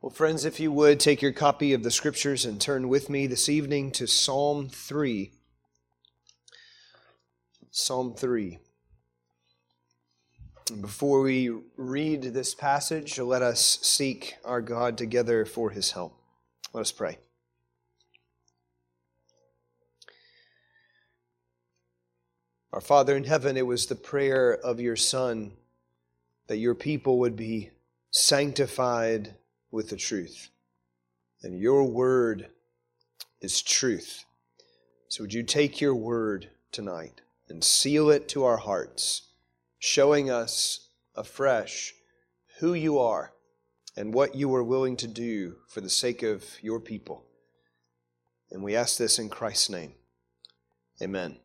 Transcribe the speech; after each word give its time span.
Well, 0.00 0.10
friends, 0.10 0.44
if 0.44 0.60
you 0.60 0.70
would 0.70 1.00
take 1.00 1.22
your 1.22 1.32
copy 1.32 1.72
of 1.72 1.82
the 1.82 1.90
scriptures 1.90 2.44
and 2.44 2.60
turn 2.60 2.88
with 2.88 3.10
me 3.10 3.26
this 3.26 3.48
evening 3.48 3.90
to 3.92 4.06
Psalm 4.06 4.68
3. 4.68 5.32
Psalm 7.72 8.14
3. 8.14 8.58
Before 10.80 11.20
we 11.22 11.50
read 11.76 12.22
this 12.22 12.54
passage, 12.54 13.18
let 13.18 13.42
us 13.42 13.80
seek 13.82 14.36
our 14.44 14.60
God 14.60 14.96
together 14.96 15.44
for 15.44 15.70
his 15.70 15.90
help. 15.90 16.16
Let 16.72 16.82
us 16.82 16.92
pray. 16.92 17.18
Our 22.72 22.80
Father 22.80 23.16
in 23.16 23.24
heaven, 23.24 23.56
it 23.56 23.66
was 23.66 23.86
the 23.86 23.96
prayer 23.96 24.56
of 24.56 24.78
your 24.78 24.94
Son 24.94 25.54
that 26.46 26.58
your 26.58 26.76
people 26.76 27.18
would 27.18 27.34
be 27.34 27.70
sanctified 28.12 29.34
with 29.70 29.90
the 29.90 29.96
truth. 29.96 30.50
And 31.42 31.58
your 31.58 31.84
word 31.84 32.48
is 33.40 33.62
truth. 33.62 34.24
So 35.08 35.24
would 35.24 35.34
you 35.34 35.42
take 35.42 35.80
your 35.80 35.94
word 35.94 36.50
tonight 36.72 37.22
and 37.48 37.64
seal 37.64 38.10
it 38.10 38.28
to 38.28 38.44
our 38.44 38.58
hearts, 38.58 39.28
showing 39.78 40.30
us 40.30 40.90
afresh 41.14 41.94
who 42.58 42.74
you 42.74 42.98
are 42.98 43.32
and 43.96 44.14
what 44.14 44.34
you 44.34 44.54
are 44.54 44.62
willing 44.62 44.96
to 44.96 45.08
do 45.08 45.56
for 45.68 45.80
the 45.80 45.90
sake 45.90 46.22
of 46.22 46.44
your 46.62 46.80
people. 46.80 47.24
And 48.50 48.62
we 48.62 48.76
ask 48.76 48.96
this 48.96 49.18
in 49.18 49.28
Christ's 49.28 49.70
name. 49.70 49.94
Amen. 51.02 51.38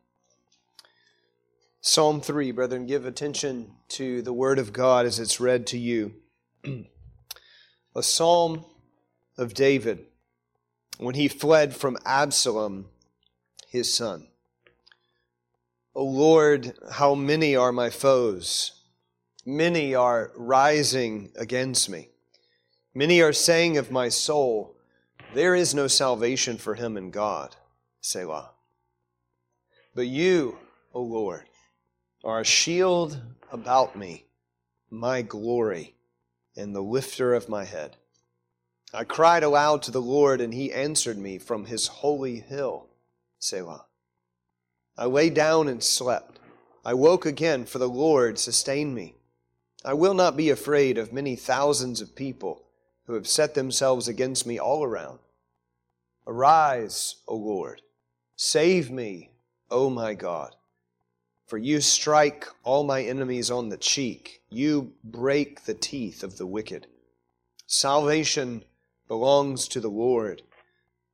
Psalm 1.80 2.20
3, 2.20 2.50
brethren, 2.52 2.86
give 2.86 3.04
attention 3.04 3.72
to 3.88 4.22
the 4.22 4.32
word 4.32 4.58
of 4.58 4.72
God 4.72 5.04
as 5.04 5.18
it's 5.18 5.40
read 5.40 5.66
to 5.68 5.78
you. 5.78 6.14
a 7.94 8.02
psalm 8.02 8.64
of 9.38 9.54
David 9.54 10.06
when 10.98 11.14
he 11.14 11.28
fled 11.28 11.74
from 11.74 11.96
Absalom, 12.04 12.86
his 13.68 13.92
son. 13.92 14.28
O 15.94 16.04
Lord, 16.04 16.76
how 16.92 17.14
many 17.14 17.54
are 17.54 17.72
my 17.72 17.90
foes? 17.90 18.82
Many 19.46 19.94
are 19.94 20.32
rising 20.34 21.30
against 21.36 21.88
me. 21.88 22.08
Many 22.94 23.20
are 23.20 23.32
saying 23.32 23.76
of 23.76 23.90
my 23.90 24.08
soul, 24.08 24.76
There 25.34 25.54
is 25.54 25.74
no 25.74 25.86
salvation 25.86 26.56
for 26.56 26.74
him 26.74 26.96
in 26.96 27.10
God. 27.10 27.54
Selah. 28.00 28.50
But 29.94 30.06
you, 30.06 30.58
O 30.92 31.02
Lord, 31.02 31.44
are 32.24 32.40
a 32.40 32.44
shield 32.44 33.20
about 33.52 33.96
me, 33.96 34.24
my 34.90 35.22
glory 35.22 35.93
and 36.56 36.74
the 36.74 36.82
lifter 36.82 37.34
of 37.34 37.48
my 37.48 37.64
head. 37.64 37.96
I 38.92 39.04
cried 39.04 39.42
aloud 39.42 39.82
to 39.82 39.90
the 39.90 40.00
Lord, 40.00 40.40
and 40.40 40.54
he 40.54 40.72
answered 40.72 41.18
me 41.18 41.38
from 41.38 41.64
his 41.64 41.88
holy 41.88 42.40
hill. 42.40 42.86
Selah. 43.38 43.86
I 44.96 45.06
lay 45.06 45.30
down 45.30 45.68
and 45.68 45.82
slept. 45.82 46.38
I 46.84 46.94
woke 46.94 47.26
again, 47.26 47.64
for 47.64 47.78
the 47.78 47.88
Lord 47.88 48.38
sustained 48.38 48.94
me. 48.94 49.16
I 49.84 49.94
will 49.94 50.14
not 50.14 50.36
be 50.36 50.50
afraid 50.50 50.96
of 50.96 51.12
many 51.12 51.34
thousands 51.34 52.00
of 52.00 52.14
people 52.14 52.62
who 53.06 53.14
have 53.14 53.26
set 53.26 53.54
themselves 53.54 54.08
against 54.08 54.46
me 54.46 54.58
all 54.58 54.84
around. 54.84 55.18
Arise, 56.26 57.16
O 57.26 57.36
Lord. 57.36 57.82
Save 58.36 58.90
me, 58.90 59.30
O 59.70 59.90
my 59.90 60.14
God. 60.14 60.54
For 61.46 61.58
you 61.58 61.80
strike 61.80 62.46
all 62.62 62.84
my 62.84 63.02
enemies 63.02 63.50
on 63.50 63.68
the 63.68 63.76
cheek. 63.76 64.42
You 64.48 64.92
break 65.04 65.64
the 65.64 65.74
teeth 65.74 66.22
of 66.22 66.38
the 66.38 66.46
wicked. 66.46 66.86
Salvation 67.66 68.64
belongs 69.08 69.68
to 69.68 69.80
the 69.80 69.90
Lord. 69.90 70.42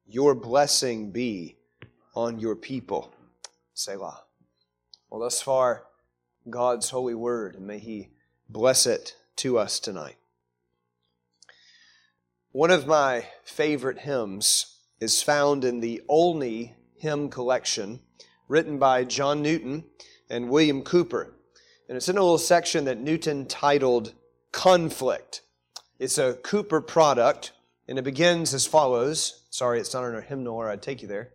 Your 0.07 0.35
blessing 0.35 1.11
be 1.11 1.57
on 2.15 2.39
your 2.39 2.55
people. 2.55 3.13
Selah. 3.75 4.23
Well, 5.09 5.21
thus 5.21 5.43
far, 5.43 5.85
God's 6.49 6.91
holy 6.91 7.15
word, 7.15 7.57
and 7.57 7.67
may 7.67 7.79
He 7.79 8.11
bless 8.49 8.87
it 8.87 9.17
to 9.37 9.59
us 9.59 9.81
tonight. 9.81 10.17
One 12.53 12.71
of 12.71 12.87
my 12.87 13.27
favorite 13.45 14.01
hymns 14.01 14.77
is 15.01 15.23
found 15.23 15.65
in 15.65 15.81
the 15.81 16.03
Olney 16.09 16.75
hymn 16.97 17.31
collection, 17.31 18.01
written 18.49 18.79
by 18.79 19.05
John 19.05 19.43
Newton 19.43 19.85
and 20.31 20.49
William 20.49 20.83
Cowper. 20.83 21.35
And 21.89 21.97
it's 21.97 22.09
in 22.09 22.17
a 22.17 22.23
little 22.23 22.39
section 22.39 22.85
that 22.85 23.01
Newton 23.01 23.47
titled 23.47 24.15
Conflict. 24.53 25.43
It's 25.99 26.17
a 26.17 26.35
Cowper 26.35 26.81
product, 26.81 27.53
and 27.89 27.99
it 27.99 28.03
begins 28.03 28.55
as 28.55 28.67
follows. 28.67 29.43
Sorry, 29.51 29.81
it's 29.81 29.93
not 29.93 30.05
in 30.05 30.15
our 30.15 30.21
hymnal, 30.21 30.57
or 30.57 30.71
I'd 30.71 30.83
take 30.83 31.03
you 31.03 31.09
there. 31.09 31.33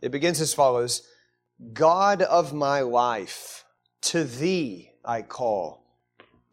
It 0.00 0.10
begins 0.10 0.40
as 0.40 0.54
follows 0.54 1.06
God 1.72 2.22
of 2.22 2.52
my 2.52 2.80
life, 2.80 3.64
to 4.02 4.24
thee 4.24 4.90
I 5.04 5.22
call. 5.22 5.84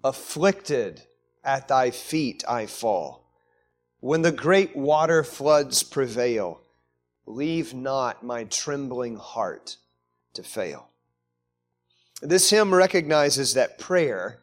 Afflicted 0.04 1.04
at 1.44 1.68
thy 1.68 1.92
feet 1.92 2.44
I 2.48 2.66
fall. 2.66 3.28
When 4.00 4.22
the 4.22 4.32
great 4.32 4.76
water 4.76 5.24
floods 5.24 5.84
prevail, 5.84 6.62
leave 7.26 7.74
not 7.74 8.24
my 8.24 8.44
trembling 8.44 9.16
heart 9.16 9.78
to 10.34 10.44
fail. 10.44 10.91
This 12.22 12.50
hymn 12.52 12.74
recognizes 12.74 13.56
that 13.56 13.80
prayer 13.80 14.40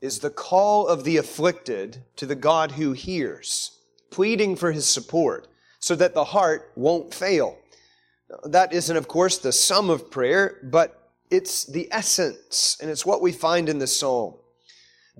is 0.00 0.20
the 0.20 0.30
call 0.30 0.86
of 0.86 1.04
the 1.04 1.18
afflicted 1.18 2.04
to 2.16 2.24
the 2.24 2.34
God 2.34 2.72
who 2.72 2.92
hears, 2.92 3.78
pleading 4.10 4.56
for 4.56 4.72
his 4.72 4.86
support 4.86 5.46
so 5.78 5.94
that 5.94 6.14
the 6.14 6.24
heart 6.24 6.72
won't 6.74 7.12
fail. 7.12 7.58
That 8.44 8.72
isn't, 8.72 8.96
of 8.96 9.08
course, 9.08 9.38
the 9.38 9.52
sum 9.52 9.90
of 9.90 10.10
prayer, 10.10 10.58
but 10.62 11.10
it's 11.30 11.64
the 11.64 11.88
essence, 11.90 12.78
and 12.80 12.90
it's 12.90 13.04
what 13.04 13.20
we 13.20 13.32
find 13.32 13.68
in 13.68 13.78
the 13.78 13.86
psalm. 13.86 14.34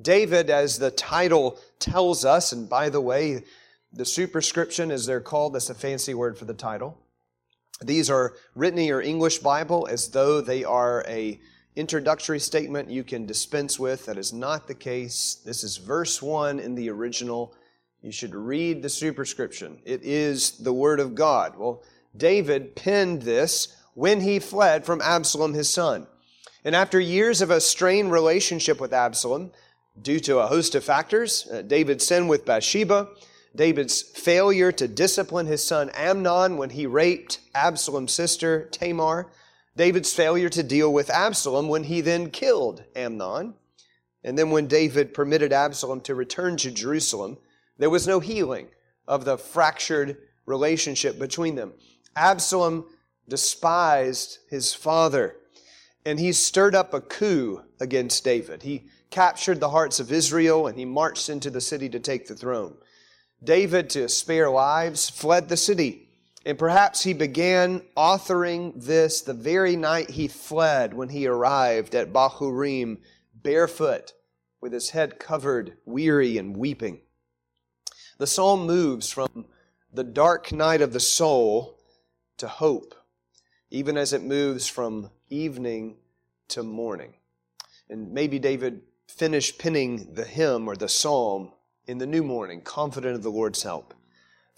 David, 0.01 0.49
as 0.49 0.79
the 0.79 0.91
title 0.91 1.59
tells 1.79 2.25
us, 2.25 2.53
and 2.53 2.69
by 2.69 2.89
the 2.89 3.01
way, 3.01 3.45
the 3.93 4.05
superscription, 4.05 4.91
as 4.91 5.07
they're 5.07 5.21
called, 5.21 5.55
that's 5.55 5.71
a 5.71 5.75
fancy 5.75 6.15
word 6.15 6.39
for 6.39 6.45
the 6.45 6.55
title. 6.55 6.99
These 7.83 8.09
are 8.11 8.35
written 8.55 8.79
in 8.79 8.87
your 8.87 9.03
English 9.03 9.39
Bible 9.39 9.87
as 9.91 10.09
though 10.09 10.41
they 10.41 10.65
are 10.65 11.05
a 11.07 11.41
introductory 11.79 12.41
statement 12.41 12.91
you 12.91 13.05
can 13.05 13.25
dispense 13.25 13.79
with. 13.79 14.07
That 14.07 14.19
is 14.19 14.33
not 14.33 14.67
the 14.67 14.75
case. 14.75 15.41
This 15.45 15.63
is 15.63 15.77
verse 15.77 16.21
1 16.21 16.59
in 16.59 16.75
the 16.75 16.91
original. 16.91 17.55
You 18.03 18.11
should 18.11 18.35
read 18.35 18.83
the 18.83 18.89
superscription. 18.89 19.79
It 19.85 20.03
is 20.03 20.59
the 20.59 20.73
Word 20.73 20.99
of 20.99 21.15
God. 21.15 21.57
Well, 21.57 21.85
David 22.17 22.75
penned 22.75 23.23
this 23.23 23.77
when 23.95 24.21
he 24.21 24.41
fled 24.41 24.85
from 24.85 25.01
Absalom, 25.01 25.55
his 25.55 25.69
son. 25.69 26.09
And 26.65 26.75
after 26.75 26.99
years 26.99 27.41
of 27.41 27.51
a 27.51 27.61
strained 27.61 28.11
relationship 28.11 28.81
with 28.81 28.93
Absalom, 28.93 29.53
due 30.01 30.19
to 30.21 30.41
a 30.41 30.49
host 30.49 30.75
of 30.75 30.83
factors, 30.83 31.49
uh, 31.53 31.63
David's 31.63 32.07
sin 32.07 32.27
with 32.27 32.45
Bathsheba, 32.45 33.09
David's 33.55 34.03
failure 34.03 34.73
to 34.73 34.89
discipline 34.89 35.47
his 35.47 35.65
son 35.65 35.91
Amnon 35.91 36.57
when 36.57 36.71
he 36.71 36.87
raped 36.87 37.41
Absalom's 37.55 38.13
sister 38.13 38.69
Tamar, 38.73 39.29
David's 39.79 40.13
failure 40.13 40.49
to 40.49 40.65
deal 40.65 40.93
with 40.93 41.09
Absalom 41.09 41.69
when 41.69 41.85
he 41.85 42.01
then 42.01 42.31
killed 42.31 42.83
Amnon. 42.97 43.55
And 44.25 44.37
then 44.37 44.51
when 44.51 44.67
David 44.67 45.15
permitted 45.15 45.53
Absalom 45.53 46.01
to 46.01 46.17
return 46.17 46.57
to 46.57 46.73
Jerusalem, 46.73 47.39
there 47.79 47.89
was 47.89 48.05
no 48.05 48.19
healing 48.19 48.67
of 49.07 49.25
the 49.25 49.39
fractured 49.39 50.17
relationship 50.47 51.17
between 51.17 51.55
them. 51.55 51.75
Absalom 52.17 52.87
despised 53.29 54.39
his 54.51 54.75
father, 54.75 55.37
and 56.05 56.19
he 56.19 56.33
stirred 56.33 56.75
up 56.75 56.93
a 56.93 57.01
coup 57.01 57.63
against 57.79 58.25
David. 58.25 58.65
He 58.65 58.89
captured 59.11 59.61
the 59.61 59.71
hearts 59.71 60.01
of 60.01 60.11
Israel 60.11 60.67
and 60.67 60.77
he 60.77 60.85
marched 60.87 61.29
into 61.29 61.51
the 61.51 61.61
city 61.61 61.89
to 61.91 62.01
take 62.01 62.27
the 62.27 62.35
throne. 62.35 62.75
David, 63.45 63.91
to 63.91 64.09
spare 64.09 64.51
lives, 64.51 65.09
fled 65.09 65.49
the 65.49 65.57
city 65.57 66.08
and 66.45 66.59
perhaps 66.59 67.03
he 67.03 67.13
began 67.13 67.83
authoring 67.97 68.73
this 68.77 69.23
the 69.23 69.35
very 69.35 69.77
night 69.77 70.11
he 70.11 70.29
fled 70.29 70.95
when 70.95 71.09
he 71.09 71.27
arrived 71.27 71.95
at 71.95 72.13
Bahurim, 72.13 72.99
barefoot, 73.35 74.13
with 74.61 74.73
his 74.73 74.91
head 74.91 75.19
covered, 75.19 75.77
weary 75.85 76.39
and 76.39 76.57
weeping. 76.57 77.01
The 78.19 78.27
psalm 78.27 78.67
moves 78.67 79.11
from 79.11 79.47
the 79.93 80.05
dark 80.05 80.53
night 80.53 80.81
of 80.81 80.93
the 80.93 81.01
soul 81.01 81.79
to 82.39 82.49
hope, 82.49 82.95
even 83.71 83.97
as 83.97 84.13
it 84.13 84.23
moves 84.23 84.69
from 84.69 85.11
evening 85.29 85.97
to 86.49 86.63
morning. 86.63 87.15
And 87.89 88.13
maybe 88.13 88.39
David 88.39 88.83
finished 89.07 89.59
penning 89.59 90.15
the 90.15 90.25
hymn 90.25 90.69
or 90.69 90.77
the 90.77 90.89
psalm 90.89 91.53
in 91.87 91.99
the 91.99 92.07
new 92.07 92.23
morning, 92.23 92.61
confident 92.61 93.15
of 93.15 93.23
the 93.23 93.31
Lord's 93.31 93.63
help 93.63 93.95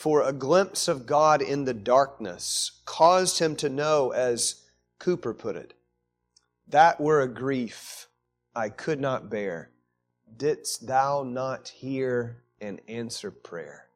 for 0.01 0.23
a 0.23 0.33
glimpse 0.33 0.89
of 0.89 1.07
God 1.07 1.43
in 1.43 1.65
the 1.65 1.75
darkness 1.75 2.81
caused 2.85 3.39
him 3.39 3.55
to 3.57 3.69
know, 3.69 4.11
as 4.11 4.63
Cowper 4.99 5.37
put 5.37 5.57
it, 5.57 5.75
that 6.69 7.01
were 7.01 7.21
a 7.21 7.29
grief 7.29 8.07
I 8.55 8.69
could 8.69 9.01
not 9.01 9.31
bear. 9.31 9.71
Didst 10.37 10.87
thou 10.87 11.23
not 11.23 11.69
hear 11.69 12.43
and 12.61 12.81
answer 12.89 13.31
prayer? 13.31 13.91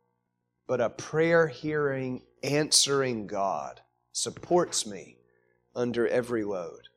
but 0.67 0.81
a 0.81 0.91
prayer 0.91 1.47
hearing, 1.47 2.23
answering 2.43 3.27
God 3.27 3.81
supports 4.13 4.87
me 4.87 5.19
under 5.75 6.09
every 6.09 6.45
load. 6.45 6.89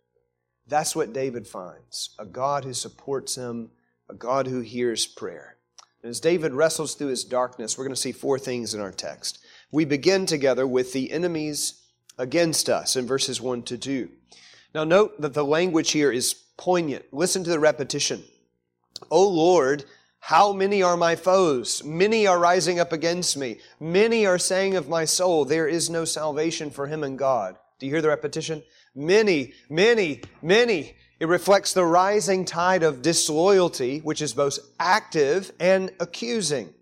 That's 0.68 0.95
what 0.95 1.13
David 1.13 1.48
finds 1.48 2.12
a 2.19 2.25
God 2.25 2.63
who 2.63 2.74
supports 2.74 3.36
him, 3.36 3.71
a 4.10 4.13
God 4.13 4.48
who 4.48 4.62
hears 4.62 5.06
prayer. 5.06 5.56
As 6.04 6.20
David 6.20 6.54
wrestles 6.54 6.94
through 6.94 7.08
his 7.08 7.24
darkness, 7.24 7.78
we're 7.78 7.84
going 7.84 7.96
to 7.96 8.02
see 8.02 8.12
four 8.12 8.38
things 8.38 8.74
in 8.74 8.82
our 8.82 8.92
text. 8.92 9.40
We 9.72 9.84
begin 9.84 10.26
together 10.26 10.68
with 10.68 10.94
the 10.94 11.12
enemies 11.12 11.82
against 12.18 12.70
us 12.70 12.96
in 12.96 13.08
verses 13.08 13.42
1 13.42 13.64
to 13.64 13.78
2. 13.78 14.10
Now, 14.76 14.84
note 14.84 15.20
that 15.22 15.34
the 15.34 15.44
language 15.44 15.92
here 15.92 16.12
is 16.12 16.34
poignant. 16.58 17.06
Listen 17.12 17.44
to 17.44 17.50
the 17.50 17.60
repetition. 17.60 18.24
O 19.10 19.28
Lord, 19.28 19.86
how 20.20 20.54
many 20.54 20.84
are 20.84 20.98
my 20.98 21.16
foes? 21.16 21.84
Many 21.84 22.28
are 22.28 22.40
rising 22.40 22.80
up 22.80 22.92
against 22.92 23.38
me. 23.38 23.60
Many 23.80 24.26
are 24.26 24.40
saying 24.40 24.76
of 24.76 24.90
my 24.90 25.06
soul, 25.06 25.46
there 25.46 25.68
is 25.68 25.90
no 25.90 26.06
salvation 26.06 26.70
for 26.70 26.88
him 26.88 27.04
in 27.04 27.16
God. 27.16 27.58
Do 27.80 27.86
you 27.86 27.92
hear 27.92 28.02
the 28.02 28.10
repetition? 28.10 28.64
Many, 28.96 29.54
many, 29.70 30.22
many. 30.42 30.96
It 31.19 31.28
reflects 31.28 31.74
the 31.74 31.86
rising 31.86 32.46
tide 32.46 32.84
of 32.84 33.02
disloyalty, 33.02 34.00
which 34.00 34.22
is 34.22 34.34
both 34.34 34.60
active 34.80 35.52
and 35.60 35.92
accusing. 36.00 36.74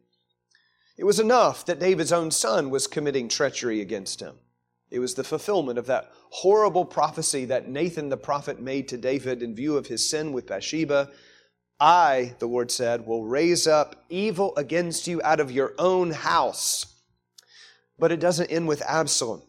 It 0.98 1.06
was 1.06 1.20
enough 1.20 1.66
that 1.66 1.80
David's 1.80 2.12
own 2.12 2.32
son 2.32 2.70
was 2.70 2.88
committing 2.88 3.30
treachery 3.30 3.82
against 3.82 4.22
him. 4.22 4.36
It 4.92 5.00
was 5.00 5.16
the 5.16 5.24
fulfillment 5.24 5.80
of 5.80 5.88
that 5.88 6.12
horrible 6.30 6.86
prophecy 6.86 7.46
that 7.46 7.70
Nathan 7.70 8.10
the 8.10 8.18
prophet 8.18 8.62
made 8.62 8.88
to 8.90 8.98
David 8.98 9.42
in 9.42 9.56
view 9.56 9.78
of 9.78 9.88
his 9.88 10.10
sin 10.10 10.32
with 10.32 10.48
Bathsheba. 10.48 11.10
I, 11.80 12.36
the 12.40 12.48
Lord 12.48 12.72
said, 12.72 13.06
will 13.06 13.26
raise 13.26 13.68
up 13.68 14.06
evil 14.10 14.54
against 14.56 15.08
you 15.08 15.22
out 15.24 15.40
of 15.40 15.52
your 15.52 15.74
own 15.78 16.12
house. 16.12 16.86
But 17.98 18.12
it 18.12 18.20
doesn't 18.20 18.52
end 18.52 18.68
with 18.68 18.82
Absalom. 18.84 19.42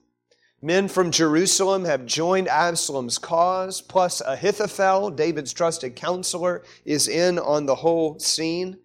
Men 0.67 0.89
from 0.89 1.13
Jerusalem 1.13 1.85
have 1.85 2.07
joined 2.07 2.49
Absalom's 2.49 3.19
cause, 3.19 3.81
plus 3.81 4.21
Ahithophel, 4.21 5.11
David's 5.11 5.53
trusted 5.53 5.95
counselor, 5.95 6.65
is 6.85 7.07
in 7.07 7.39
on 7.39 7.67
the 7.67 7.77
whole 7.77 8.19
scene. 8.19 8.77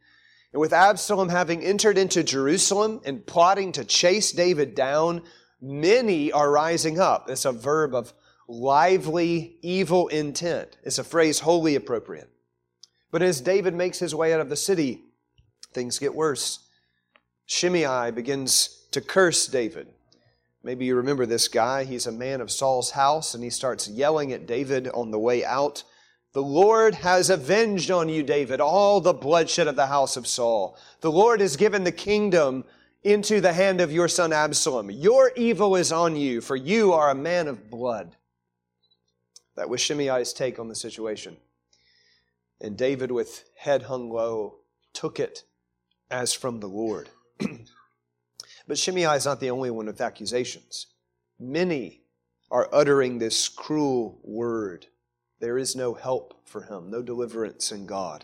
And 0.54 0.62
with 0.62 0.74
Absalom 0.74 1.30
having 1.30 1.64
entered 1.64 1.98
into 1.98 2.22
Jerusalem 2.22 3.02
and 3.04 3.26
plotting 3.26 3.72
to 3.72 3.84
chase 3.84 4.32
David 4.32 4.76
down, 4.76 5.24
many 5.60 6.32
are 6.32 6.52
rising 6.52 7.00
up. 7.00 7.32
It's 7.32 7.46
a 7.46 7.52
verb 7.52 7.96
of 7.96 8.14
lively, 8.48 9.58
evil 9.64 10.08
intent. 10.10 10.78
It's 10.84 11.00
a 11.00 11.04
phrase 11.04 11.40
wholly 11.40 11.74
appropriate. 11.74 12.30
But 13.10 13.24
as 13.24 13.42
David 13.42 13.74
makes 13.74 13.98
his 13.98 14.14
way 14.14 14.36
out 14.36 14.40
of 14.40 14.50
the 14.50 14.56
city, 14.56 15.02
things 15.74 15.98
get 15.98 16.14
worse. 16.14 16.60
Shimei 17.48 18.12
begins 18.12 18.86
to 18.92 19.02
curse 19.02 19.48
David. 19.48 19.88
Maybe 20.64 20.86
you 20.86 20.96
remember 20.96 21.26
this 21.26 21.48
guy. 21.48 21.84
He's 21.84 22.06
a 22.06 22.12
man 22.12 22.40
of 22.40 22.52
Saul's 22.52 22.92
house, 22.92 23.34
and 23.34 23.44
he 23.44 23.50
starts 23.50 23.88
yelling 23.88 24.32
at 24.32 24.46
David 24.46 24.88
on 24.90 25.10
the 25.10 25.20
way 25.20 25.44
out. 25.44 25.84
The 26.34 26.44
Lord 26.44 26.96
has 26.96 27.30
avenged 27.30 27.90
on 27.90 28.10
you, 28.10 28.24
David, 28.24 28.62
all 28.62 29.02
the 29.02 29.14
bloodshed 29.14 29.68
of 29.68 29.76
the 29.76 29.88
house 29.88 30.16
of 30.16 30.28
Saul. 30.28 30.78
The 31.02 31.12
Lord 31.12 31.42
has 31.42 31.58
given 31.58 31.84
the 31.84 31.92
kingdom 31.92 32.64
into 33.04 33.42
the 33.42 33.54
hand 33.54 33.82
of 33.82 33.92
your 33.92 34.08
son 34.08 34.32
Absalom. 34.32 34.92
Your 34.92 35.32
evil 35.36 35.76
is 35.76 35.92
on 35.92 36.16
you, 36.16 36.40
for 36.40 36.56
you 36.56 36.94
are 36.94 37.10
a 37.10 37.16
man 37.16 37.48
of 37.48 37.70
blood. 37.72 38.16
That 39.56 39.70
was 39.70 39.82
Shimei's 39.82 40.32
take 40.32 40.60
on 40.60 40.70
the 40.70 40.76
situation. 40.76 41.38
And 42.62 42.78
David, 42.78 43.12
with 43.12 43.50
head 43.58 43.84
hung 43.84 44.12
low, 44.12 44.60
took 44.94 45.20
it 45.20 45.44
as 46.12 46.34
from 46.34 46.60
the 46.60 46.68
Lord. 46.68 47.10
But 48.72 48.78
Shimei 48.78 49.18
is 49.18 49.26
not 49.26 49.42
the 49.42 49.52
only 49.52 49.70
one 49.70 49.88
with 49.88 50.00
accusations. 50.00 50.88
Many 51.38 52.04
are 52.50 52.70
uttering 52.72 53.20
this 53.20 53.50
cruel 53.50 54.22
word. 54.24 54.86
There 55.42 55.58
is 55.58 55.76
no 55.76 55.94
help 55.94 56.48
for 56.48 56.62
him, 56.62 56.90
no 56.90 57.02
deliverance 57.02 57.74
in 57.74 57.86
God. 57.86 58.24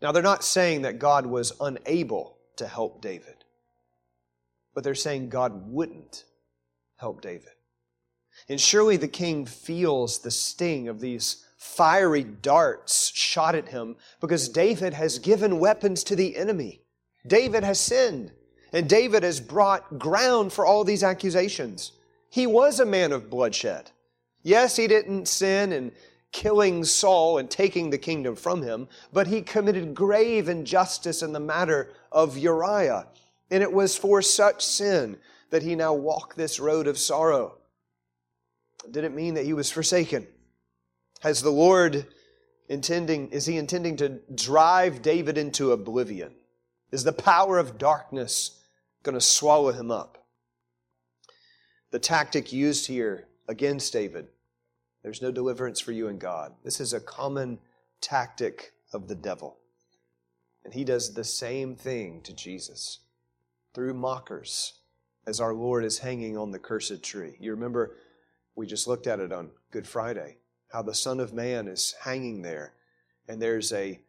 Now, 0.00 0.12
they're 0.12 0.22
not 0.22 0.44
saying 0.44 0.82
that 0.82 1.00
God 1.00 1.26
was 1.26 1.52
unable 1.60 2.38
to 2.58 2.68
help 2.68 3.02
David, 3.02 3.42
but 4.76 4.84
they're 4.84 4.94
saying 4.94 5.30
God 5.30 5.72
wouldn't 5.72 6.24
help 6.94 7.20
David. 7.20 7.50
And 8.48 8.60
surely 8.60 8.96
the 8.96 9.08
king 9.08 9.44
feels 9.44 10.20
the 10.20 10.30
sting 10.30 10.86
of 10.86 11.00
these 11.00 11.44
fiery 11.58 12.22
darts 12.22 13.10
shot 13.12 13.56
at 13.56 13.70
him 13.70 13.96
because 14.20 14.48
David 14.48 14.94
has 14.94 15.18
given 15.18 15.58
weapons 15.58 16.04
to 16.04 16.14
the 16.14 16.36
enemy. 16.36 16.82
David 17.26 17.64
has 17.64 17.80
sinned. 17.80 18.30
And 18.76 18.90
David 18.90 19.22
has 19.22 19.40
brought 19.40 19.98
ground 19.98 20.52
for 20.52 20.66
all 20.66 20.84
these 20.84 21.02
accusations. 21.02 21.92
He 22.28 22.46
was 22.46 22.78
a 22.78 22.84
man 22.84 23.10
of 23.10 23.30
bloodshed. 23.30 23.90
Yes, 24.42 24.76
he 24.76 24.86
didn't 24.86 25.28
sin 25.28 25.72
in 25.72 25.92
killing 26.30 26.84
Saul 26.84 27.38
and 27.38 27.50
taking 27.50 27.88
the 27.88 27.96
kingdom 27.96 28.36
from 28.36 28.60
him, 28.60 28.86
but 29.14 29.28
he 29.28 29.40
committed 29.40 29.94
grave 29.94 30.50
injustice 30.50 31.22
in 31.22 31.32
the 31.32 31.40
matter 31.40 31.94
of 32.12 32.36
Uriah. 32.36 33.06
And 33.50 33.62
it 33.62 33.72
was 33.72 33.96
for 33.96 34.20
such 34.20 34.62
sin 34.62 35.16
that 35.48 35.62
he 35.62 35.74
now 35.74 35.94
walked 35.94 36.36
this 36.36 36.60
road 36.60 36.86
of 36.86 36.98
sorrow. 36.98 37.56
Did 38.90 39.04
it 39.04 39.14
mean 39.14 39.32
that 39.34 39.46
he 39.46 39.54
was 39.54 39.70
forsaken? 39.70 40.26
Has 41.20 41.40
the 41.40 41.48
Lord 41.48 42.08
intending, 42.68 43.30
is 43.30 43.46
he 43.46 43.56
intending 43.56 43.96
to 43.96 44.20
drive 44.34 45.00
David 45.00 45.38
into 45.38 45.72
oblivion? 45.72 46.34
Is 46.92 47.04
the 47.04 47.14
power 47.14 47.58
of 47.58 47.78
darkness 47.78 48.52
going 49.06 49.14
to 49.14 49.20
swallow 49.22 49.72
him 49.72 49.90
up? 49.90 50.26
The 51.92 51.98
tactic 51.98 52.52
used 52.52 52.86
here 52.86 53.28
against 53.48 53.92
David 53.92 54.28
there's 55.06 55.22
no 55.22 55.30
deliverance 55.30 55.78
for 55.78 55.92
you 55.92 56.08
in 56.08 56.18
God. 56.18 56.52
This 56.64 56.80
is 56.80 56.92
a 56.92 56.98
common 56.98 57.60
tactic 58.00 58.72
of 58.92 59.06
the 59.06 59.14
devil. 59.14 59.58
And 60.64 60.74
he 60.74 60.82
does 60.82 61.14
the 61.14 61.22
same 61.22 61.76
thing 61.76 62.22
to 62.22 62.34
Jesus 62.34 62.98
through 63.72 63.94
mockers 63.94 64.80
as 65.24 65.40
our 65.40 65.54
Lord 65.54 65.84
is 65.84 66.00
hanging 66.00 66.36
on 66.36 66.50
the 66.50 66.58
cursed 66.58 67.04
tree. 67.04 67.36
You 67.38 67.52
remember 67.52 67.98
we 68.56 68.66
just 68.66 68.88
looked 68.88 69.06
at 69.06 69.20
it 69.20 69.32
on 69.32 69.52
Good 69.70 69.86
Friday, 69.86 70.38
how 70.72 70.82
the 70.82 70.92
Son 70.92 71.20
of 71.20 71.32
Man 71.32 71.68
is 71.68 71.94
hanging 72.00 72.42
there, 72.42 72.72
and 73.28 73.40
there's 73.40 73.72
a 73.72 74.00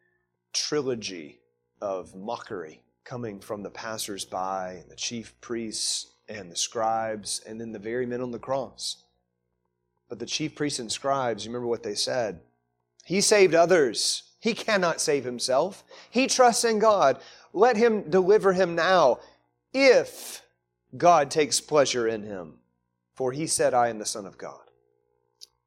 trilogy 0.52 1.42
of 1.80 2.16
mockery 2.16 2.82
coming 3.08 3.40
from 3.40 3.64
the 3.64 3.70
passersby, 3.70 4.82
and 4.82 4.92
the 4.92 4.96
chief 4.96 5.40
priests, 5.40 6.08
and 6.28 6.52
the 6.52 6.56
scribes, 6.58 7.42
and 7.48 7.60
then 7.60 7.72
the 7.72 7.80
very 7.80 8.06
men 8.06 8.22
on 8.22 8.32
the 8.32 8.40
cross. 8.40 8.98
But 10.10 10.20
the 10.20 10.26
chief 10.26 10.56
priests 10.56 10.80
and 10.80 10.92
scribes, 10.92 11.46
you 11.46 11.52
remember 11.52 11.68
what 11.68 11.84
they 11.84 11.96
said? 11.96 12.42
He 13.06 13.22
saved 13.22 13.56
others. 13.56 14.24
He 14.42 14.54
cannot 14.54 15.00
save 15.00 15.24
himself. 15.24 15.86
He 16.10 16.28
trusts 16.28 16.66
in 16.66 16.80
God. 16.80 17.22
Let 17.54 17.78
him 17.78 18.10
deliver 18.10 18.52
him 18.52 18.76
now 18.76 19.20
if 19.74 20.42
God 20.96 21.32
takes 21.32 21.62
pleasure 21.62 22.08
in 22.08 22.24
him. 22.24 22.56
For 23.16 23.32
he 23.32 23.48
said, 23.48 23.74
I 23.74 23.88
am 23.88 24.00
the 24.00 24.06
Son 24.06 24.26
of 24.26 24.38
God. 24.38 24.60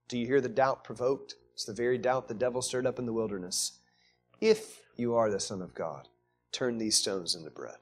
Do 0.09 0.18
you 0.18 0.26
hear 0.26 0.42
the 0.42 0.49
doubt 0.49 0.85
provoked? 0.85 1.37
It's 1.54 1.64
the 1.64 1.73
very 1.73 1.97
doubt 1.97 2.28
the 2.28 2.35
devil 2.35 2.61
stirred 2.61 2.87
up 2.87 2.99
in 2.99 3.06
the 3.06 3.12
wilderness. 3.12 3.78
If 4.40 4.80
you 4.97 5.14
are 5.14 5.30
the 5.30 5.40
Son 5.40 5.62
of 5.62 5.75
God, 5.75 6.09
turn 6.52 6.78
these 6.78 6.97
stones 6.97 7.35
into 7.35 7.50
bread. 7.50 7.76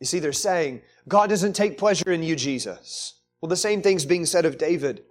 You 0.00 0.06
see, 0.06 0.18
they're 0.18 0.32
saying, 0.32 0.82
God 1.06 1.30
doesn't 1.30 1.54
take 1.54 1.78
pleasure 1.78 2.10
in 2.10 2.22
you, 2.22 2.34
Jesus. 2.34 3.14
Well, 3.40 3.48
the 3.48 3.56
same 3.56 3.82
thing's 3.82 4.04
being 4.04 4.26
said 4.26 4.44
of 4.44 4.58
David. 4.58 5.04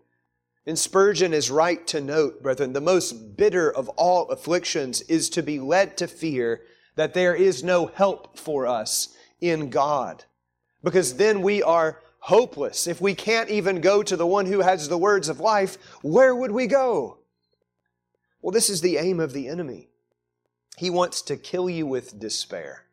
And 0.65 0.77
Spurgeon 0.77 1.33
is 1.33 1.49
right 1.49 1.85
to 1.87 2.01
note, 2.01 2.43
brethren, 2.43 2.73
the 2.73 2.81
most 2.81 3.37
bitter 3.37 3.71
of 3.71 3.89
all 3.89 4.29
afflictions 4.29 5.01
is 5.03 5.29
to 5.31 5.41
be 5.41 5.59
led 5.59 5.97
to 5.97 6.07
fear 6.07 6.61
that 6.95 7.13
there 7.13 7.35
is 7.35 7.63
no 7.63 7.87
help 7.87 8.37
for 8.37 8.67
us 8.67 9.15
in 9.39 9.69
God. 9.69 10.25
Because 10.83 11.15
then 11.15 11.41
we 11.41 11.63
are 11.63 12.01
hopeless. 12.19 12.85
If 12.85 13.01
we 13.01 13.15
can't 13.15 13.49
even 13.49 13.81
go 13.81 14.03
to 14.03 14.15
the 14.15 14.27
one 14.27 14.45
who 14.45 14.59
has 14.59 14.87
the 14.87 14.97
words 14.97 15.29
of 15.29 15.39
life, 15.39 15.77
where 16.01 16.35
would 16.35 16.51
we 16.51 16.67
go? 16.67 17.17
Well, 18.41 18.51
this 18.51 18.69
is 18.69 18.81
the 18.81 18.97
aim 18.97 19.19
of 19.19 19.33
the 19.33 19.47
enemy. 19.47 19.90
He 20.77 20.89
wants 20.89 21.21
to 21.23 21.37
kill 21.37 21.69
you 21.69 21.85
with 21.85 22.19
despair. 22.19 22.85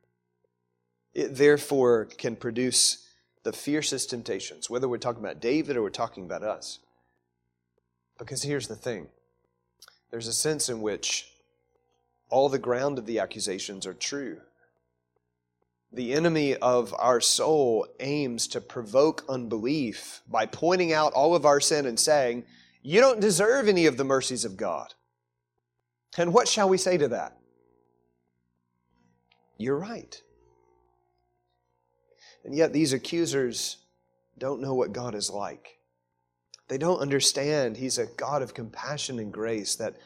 It 1.15 1.37
therefore 1.37 2.07
can 2.07 2.37
produce 2.37 3.09
the 3.45 3.53
fiercest 3.53 4.11
temptations, 4.11 4.69
whether 4.69 4.89
we're 4.89 4.99
talking 4.99 5.23
about 5.23 5.41
David 5.41 5.77
or 5.77 5.83
we're 5.83 5.91
talking 5.91 6.25
about 6.25 6.43
us. 6.43 6.81
Because 8.19 8.43
here's 8.43 8.69
the 8.69 8.77
thing 8.77 9.09
there's 10.11 10.27
a 10.27 10.33
sense 10.33 10.69
in 10.69 10.81
which 10.81 11.33
all 12.31 12.49
the 12.49 12.59
ground 12.59 12.99
of 12.99 13.07
the 13.07 13.19
accusations 13.21 13.87
are 13.87 13.95
true. 13.95 14.41
The 15.93 16.13
enemy 16.13 16.55
of 16.57 16.95
our 16.99 17.21
soul 17.21 17.87
aims 18.01 18.47
to 18.49 18.61
provoke 18.61 19.25
unbelief 19.29 20.21
by 20.29 20.45
pointing 20.45 20.93
out 20.93 21.15
all 21.15 21.35
of 21.35 21.47
our 21.47 21.61
sin 21.61 21.87
and 21.87 21.99
saying, 21.99 22.45
You 22.83 23.01
don't 23.01 23.21
deserve 23.21 23.69
any 23.69 23.87
of 23.87 23.97
the 23.97 24.05
mercies 24.05 24.45
of 24.45 24.59
God. 24.59 24.93
And 26.19 26.35
what 26.35 26.49
shall 26.49 26.69
we 26.69 26.77
say 26.77 26.99
to 26.99 27.09
that? 27.09 27.38
You're 29.59 29.79
right. 29.79 30.23
And 32.45 32.55
yet, 32.55 32.73
these 32.73 32.93
accusers 32.93 33.79
don't 34.39 34.63
know 34.63 34.75
what 34.75 34.93
God 34.93 35.15
is 35.15 35.29
like. 35.29 35.79
They 36.69 36.79
don't 36.79 37.01
understand 37.01 37.77
He's 37.77 37.99
a 37.99 38.07
God 38.07 38.41
of 38.41 38.55
compassion 38.55 39.19
and 39.19 39.33
grace, 39.33 39.75
that 39.77 39.97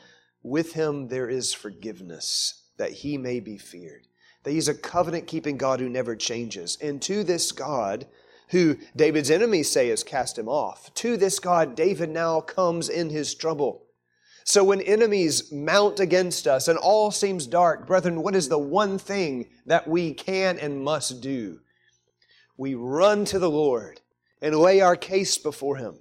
with 0.42 0.73
Him 0.73 1.09
there 1.09 1.28
is 1.28 1.52
forgiveness, 1.52 2.64
that 2.78 2.90
He 2.90 3.18
may 3.18 3.38
be 3.38 3.59
feared. 3.59 4.06
That 4.42 4.52
He's 4.52 4.68
a 4.68 4.75
covenant 4.75 5.26
keeping 5.26 5.59
God 5.59 5.78
who 5.80 5.88
never 5.88 6.16
changes. 6.16 6.78
And 6.80 7.00
to 7.02 7.23
this 7.23 7.52
God, 7.52 8.06
who 8.49 8.76
David's 8.94 9.30
enemies 9.30 9.71
say 9.71 9.88
has 9.88 10.02
cast 10.02 10.38
him 10.38 10.49
off, 10.49 10.92
to 10.94 11.16
this 11.16 11.38
God, 11.38 11.75
David 11.75 12.11
now 12.11 12.40
comes 12.40 12.88
in 12.88 13.11
his 13.11 13.35
trouble. 13.35 13.87
So 14.44 14.64
when 14.64 14.80
enemies 14.80 15.52
mount 15.52 16.00
against 16.00 16.46
us 16.46 16.68
and 16.68 16.78
all 16.78 17.11
seems 17.11 17.46
dark, 17.46 17.87
brethren, 17.87 18.22
what 18.22 18.34
is 18.34 18.49
the 18.49 18.58
one 18.58 18.99
thing 18.99 19.49
that 19.66 19.87
we 19.87 20.14
can 20.14 20.58
and 20.58 20.82
must 20.82 21.20
do? 21.20 21.61
We 22.56 22.75
run 22.75 23.25
to 23.26 23.38
the 23.38 23.50
Lord 23.50 24.00
and 24.40 24.56
lay 24.56 24.80
our 24.80 24.96
case 24.96 25.38
before 25.38 25.76
Him. 25.76 25.99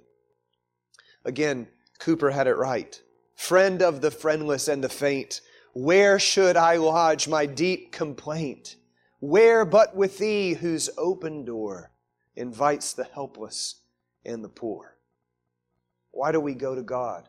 Again, 1.24 1.68
Cowper 1.98 2.32
had 2.32 2.46
it 2.46 2.56
right. 2.56 3.00
Friend 3.36 3.80
of 3.82 4.00
the 4.00 4.10
friendless 4.10 4.68
and 4.68 4.82
the 4.82 4.88
faint, 4.88 5.40
where 5.72 6.18
should 6.18 6.56
I 6.56 6.76
lodge 6.76 7.28
my 7.28 7.46
deep 7.46 7.92
complaint? 7.92 8.76
Where 9.20 9.64
but 9.64 9.94
with 9.94 10.18
Thee, 10.18 10.54
whose 10.54 10.90
open 10.98 11.44
door 11.44 11.92
invites 12.34 12.92
the 12.92 13.04
helpless 13.04 13.76
and 14.24 14.42
the 14.42 14.48
poor? 14.48 14.96
Why 16.10 16.32
do 16.32 16.40
we 16.40 16.54
go 16.54 16.74
to 16.74 16.82
God? 16.82 17.28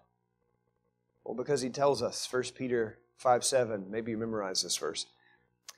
Well, 1.23 1.35
because 1.35 1.61
he 1.61 1.69
tells 1.69 2.01
us, 2.01 2.27
1 2.31 2.43
Peter 2.55 2.99
5 3.17 3.43
7, 3.43 3.89
maybe 3.89 4.11
you 4.11 4.17
memorize 4.17 4.61
this 4.61 4.77
verse. 4.77 5.05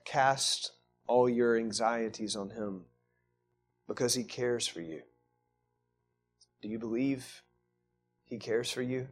Cast 0.03 0.71
all 1.07 1.29
your 1.29 1.57
anxieties 1.57 2.35
on 2.35 2.49
him 2.49 2.85
because 3.87 4.13
he 4.13 4.23
cares 4.23 4.67
for 4.67 4.81
you. 4.81 5.01
Do 6.61 6.69
you 6.69 6.79
believe 6.79 7.43
he 8.23 8.37
cares 8.37 8.71
for 8.71 8.81
you? 8.81 9.07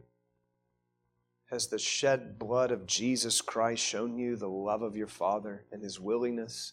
Has 1.50 1.68
the 1.68 1.78
shed 1.78 2.38
blood 2.38 2.72
of 2.72 2.86
Jesus 2.86 3.40
Christ 3.40 3.84
shown 3.84 4.18
you 4.18 4.34
the 4.34 4.48
love 4.48 4.82
of 4.82 4.96
your 4.96 5.06
Father 5.06 5.64
and 5.70 5.82
his 5.82 6.00
willingness 6.00 6.72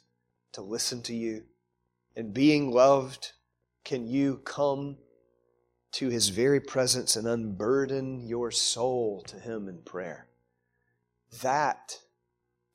to 0.53 0.61
listen 0.61 1.03
to 1.03 1.13
you? 1.13 1.43
And 2.15 2.33
being 2.33 2.71
loved, 2.71 3.33
can 3.83 4.07
you 4.07 4.37
come 4.43 4.97
to 5.93 6.09
his 6.09 6.29
very 6.29 6.59
presence 6.59 7.15
and 7.15 7.27
unburden 7.27 8.25
your 8.27 8.51
soul 8.51 9.21
to 9.27 9.37
him 9.37 9.67
in 9.67 9.79
prayer. 9.79 10.27
That 11.41 11.99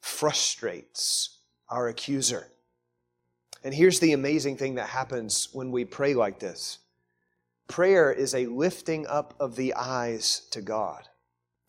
frustrates 0.00 1.38
our 1.68 1.88
accuser. 1.88 2.48
And 3.64 3.74
here's 3.74 4.00
the 4.00 4.12
amazing 4.12 4.56
thing 4.56 4.76
that 4.76 4.88
happens 4.88 5.48
when 5.52 5.70
we 5.70 5.84
pray 5.84 6.14
like 6.14 6.38
this 6.38 6.78
prayer 7.68 8.12
is 8.12 8.34
a 8.34 8.46
lifting 8.46 9.06
up 9.08 9.34
of 9.40 9.56
the 9.56 9.74
eyes 9.74 10.46
to 10.52 10.60
God. 10.60 11.08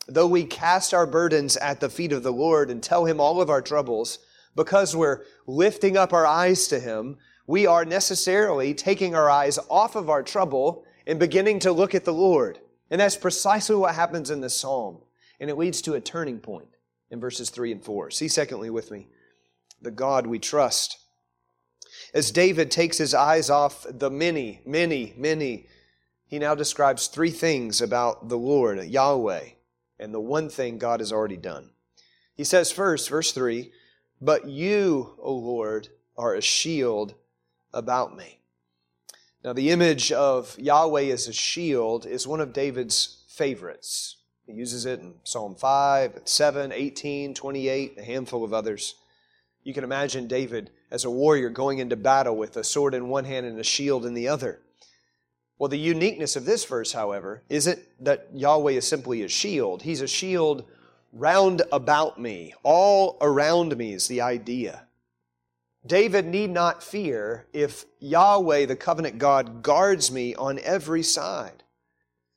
Though 0.07 0.27
we 0.27 0.43
cast 0.45 0.93
our 0.93 1.07
burdens 1.07 1.57
at 1.57 1.79
the 1.79 1.89
feet 1.89 2.13
of 2.13 2.23
the 2.23 2.31
Lord 2.31 2.69
and 2.69 2.83
tell 2.83 3.05
him 3.05 3.19
all 3.19 3.41
of 3.41 3.49
our 3.49 3.61
troubles, 3.61 4.19
because 4.55 4.95
we're 4.95 5.23
lifting 5.47 5.97
up 5.97 6.13
our 6.13 6.25
eyes 6.25 6.67
to 6.67 6.79
him, 6.79 7.17
we 7.47 7.65
are 7.65 7.83
necessarily 7.83 8.73
taking 8.73 9.15
our 9.15 9.29
eyes 9.29 9.57
off 9.69 9.95
of 9.95 10.09
our 10.09 10.21
trouble 10.21 10.85
and 11.07 11.17
beginning 11.17 11.57
to 11.59 11.71
look 11.71 11.95
at 11.95 12.05
the 12.05 12.13
Lord. 12.13 12.59
And 12.91 13.01
that's 13.01 13.15
precisely 13.15 13.75
what 13.75 13.95
happens 13.95 14.29
in 14.29 14.41
this 14.41 14.57
psalm. 14.57 14.99
And 15.39 15.49
it 15.49 15.57
leads 15.57 15.81
to 15.83 15.93
a 15.93 16.01
turning 16.01 16.39
point 16.39 16.67
in 17.09 17.19
verses 17.19 17.49
3 17.49 17.71
and 17.71 17.83
4. 17.83 18.11
See, 18.11 18.27
secondly, 18.27 18.69
with 18.69 18.91
me, 18.91 19.07
the 19.81 19.91
God 19.91 20.27
we 20.27 20.37
trust. 20.37 20.99
As 22.13 22.31
David 22.31 22.69
takes 22.69 22.97
his 22.97 23.13
eyes 23.13 23.49
off 23.49 23.85
the 23.89 24.11
many, 24.11 24.61
many, 24.65 25.13
many, 25.17 25.67
he 26.25 26.39
now 26.39 26.55
describes 26.55 27.07
three 27.07 27.31
things 27.31 27.81
about 27.81 28.27
the 28.27 28.37
Lord, 28.37 28.83
Yahweh, 28.83 29.49
and 29.99 30.13
the 30.13 30.19
one 30.19 30.49
thing 30.49 30.77
God 30.77 30.99
has 30.99 31.13
already 31.13 31.37
done. 31.37 31.71
He 32.35 32.43
says 32.43 32.71
first, 32.71 33.09
verse 33.09 33.31
3, 33.31 33.71
But 34.19 34.47
you, 34.47 35.15
O 35.19 35.33
Lord, 35.33 35.87
are 36.17 36.35
a 36.35 36.41
shield 36.41 37.15
about 37.73 38.15
me. 38.17 38.36
Now, 39.43 39.53
the 39.53 39.69
image 39.69 40.11
of 40.11 40.57
Yahweh 40.57 41.05
as 41.05 41.27
a 41.27 41.33
shield 41.33 42.05
is 42.05 42.27
one 42.27 42.41
of 42.41 42.53
David's 42.53 43.23
favorites. 43.27 44.17
He 44.45 44.53
uses 44.53 44.85
it 44.85 44.99
in 44.99 45.15
Psalm 45.23 45.55
5, 45.55 46.21
7, 46.25 46.71
18, 46.71 47.33
28, 47.33 47.97
a 47.97 48.03
handful 48.03 48.43
of 48.43 48.53
others. 48.53 48.95
You 49.63 49.73
can 49.73 49.83
imagine 49.83 50.27
David 50.27 50.71
as 50.89 51.03
a 51.03 51.11
warrior 51.11 51.49
going 51.49 51.79
into 51.79 51.95
battle 51.95 52.35
with 52.35 52.57
a 52.57 52.63
sword 52.63 52.93
in 52.93 53.09
one 53.09 53.25
hand 53.25 53.45
and 53.45 53.59
a 53.59 53.63
shield 53.63 54.05
in 54.05 54.13
the 54.13 54.27
other. 54.27 54.61
Well, 55.59 55.69
the 55.69 55.77
uniqueness 55.77 56.35
of 56.35 56.45
this 56.45 56.65
verse, 56.65 56.93
however, 56.93 57.43
isn't 57.49 57.79
that 58.03 58.29
Yahweh 58.33 58.73
is 58.73 58.87
simply 58.87 59.23
a 59.23 59.27
shield. 59.27 59.81
He's 59.81 60.01
a 60.01 60.07
shield 60.07 60.65
round 61.11 61.63
about 61.71 62.19
me, 62.19 62.53
all 62.63 63.17
around 63.21 63.75
me 63.75 63.93
is 63.93 64.07
the 64.07 64.21
idea. 64.21 64.86
David 65.85 66.25
need 66.25 66.49
not 66.49 66.83
fear 66.83 67.47
if 67.53 67.85
Yahweh, 67.99 68.65
the 68.65 68.75
covenant 68.75 69.17
God, 69.17 69.61
guards 69.61 70.11
me 70.11 70.35
on 70.35 70.59
every 70.59 71.03
side. 71.03 71.63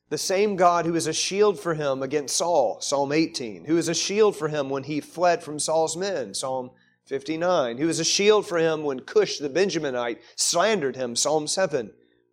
The 0.09 0.17
same 0.17 0.57
God 0.57 0.85
who 0.85 0.95
is 0.95 1.07
a 1.07 1.13
shield 1.13 1.59
for 1.59 1.73
him 1.73 2.03
against 2.03 2.35
Saul, 2.35 2.81
Psalm 2.81 3.11
18, 3.11 3.65
who 3.65 3.77
is 3.77 3.87
a 3.87 3.93
shield 3.93 4.35
for 4.35 4.49
him 4.49 4.69
when 4.69 4.83
he 4.83 4.99
fled 4.99 5.41
from 5.41 5.57
Saul's 5.57 5.95
men, 5.95 6.33
Psalm 6.33 6.71
59, 7.05 7.77
who 7.77 7.87
is 7.87 7.99
a 7.99 8.05
shield 8.05 8.45
for 8.45 8.57
him 8.57 8.83
when 8.83 8.99
Cush 8.99 9.37
the 9.37 9.49
Benjaminite 9.49 10.19
slandered 10.35 10.95
him, 10.95 11.15
Psalm 11.15 11.47
7. 11.47 11.91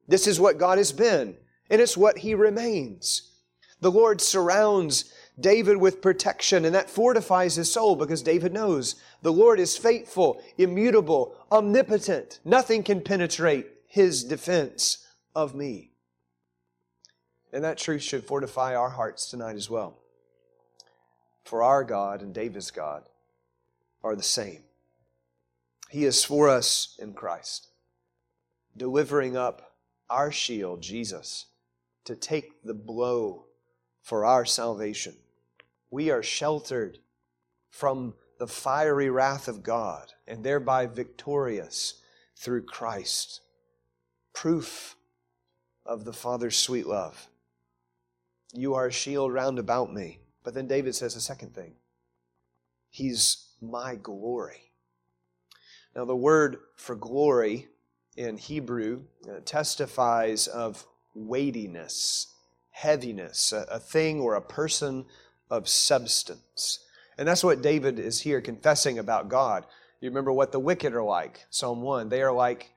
This 0.09 0.27
is 0.27 0.41
what 0.41 0.59
God 0.59 0.79
has 0.79 0.93
been, 0.93 1.37
and 1.71 1.81
it's 1.81 1.97
what 1.97 2.19
he 2.19 2.35
remains. 2.35 3.31
The 3.81 3.91
Lord 3.93 4.21
surrounds 4.21 5.13
David 5.41 5.77
with 5.77 6.03
protection, 6.03 6.65
and 6.65 6.75
that 6.75 6.91
fortifies 6.91 7.55
his 7.55 7.73
soul 7.73 7.95
because 7.95 8.23
David 8.23 8.53
knows 8.53 8.97
the 9.23 9.33
Lord 9.33 9.61
is 9.61 9.77
faithful, 9.77 10.43
immutable, 10.57 11.37
omnipotent. 11.53 12.41
Nothing 12.45 12.83
can 12.83 13.01
penetrate 13.03 13.67
his 13.87 14.25
defense 14.25 15.07
of 15.35 15.55
me. 15.55 15.93
And 17.53 17.65
that 17.65 17.79
truth 17.79 18.03
should 18.03 18.25
fortify 18.25 18.75
our 18.75 18.91
hearts 18.91 19.31
tonight 19.31 19.57
as 19.57 19.71
well. 19.71 19.99
For 21.45 21.63
our 21.63 21.85
God 21.85 22.21
and 22.21 22.35
David's 22.35 22.71
God 22.71 23.05
are 24.03 24.17
the 24.17 24.23
same. 24.23 24.65
He 25.89 26.05
is 26.05 26.25
for 26.25 26.49
us 26.49 26.97
in 26.99 27.15
Christ, 27.15 27.69
delivering 28.77 29.37
up 29.37 29.77
our 30.11 30.31
shield, 30.31 30.83
Jesus, 30.83 31.47
to 32.05 32.15
take 32.15 32.63
the 32.63 32.75
blow 32.75 33.47
for 34.03 34.25
our 34.25 34.45
salvation. 34.45 35.15
We 35.91 36.11
are 36.11 36.23
sheltered 36.23 36.99
from 37.71 38.15
the 38.39 38.47
fiery 38.47 39.11
wrath 39.11 39.49
of 39.49 39.63
God 39.63 40.13
and 40.27 40.45
thereby 40.45 40.87
victorious 40.87 42.01
through 42.37 42.65
Christ. 42.65 43.41
Proof 44.33 44.97
of 45.85 46.05
the 46.05 46.13
Father's 46.13 46.57
sweet 46.57 46.87
love. 46.87 47.29
You 48.53 48.75
are 48.75 48.87
a 48.87 48.93
shield 48.93 49.33
round 49.33 49.59
about 49.59 49.93
me. 49.93 50.21
But 50.45 50.55
then 50.55 50.67
David 50.67 50.95
says 50.95 51.17
a 51.17 51.21
second 51.21 51.55
thing 51.55 51.75
He's 52.91 53.49
my 53.61 53.97
glory. 53.97 54.73
Now, 55.95 56.05
the 56.05 56.17
word 56.17 56.59
for 56.77 56.95
glory 56.95 57.69
in 58.17 58.37
Hebrew 58.37 59.03
uh, 59.29 59.41
testifies 59.45 60.47
of 60.47 60.87
weightiness, 61.15 62.35
heaviness, 62.71 63.53
a, 63.53 63.67
a 63.71 63.79
thing 63.79 64.21
or 64.21 64.35
a 64.35 64.41
person 64.41 65.07
of 65.51 65.69
substance. 65.69 66.85
And 67.17 67.27
that's 67.27 67.45
what 67.45 67.63
David 67.63 67.99
is 67.99 68.21
here 68.21 68.41
confessing 68.41 68.99
about 68.99 69.29
God. 69.29 69.65
You 70.01 70.09
remember 70.09 70.33
what 70.33 70.53
the 70.53 70.61
wicked 70.61 70.95
are 70.95 71.03
like, 71.03 71.47
Psalm 71.51 71.83
1. 71.83 72.09
They 72.09 72.23
are 72.23 72.33
like 72.33 72.71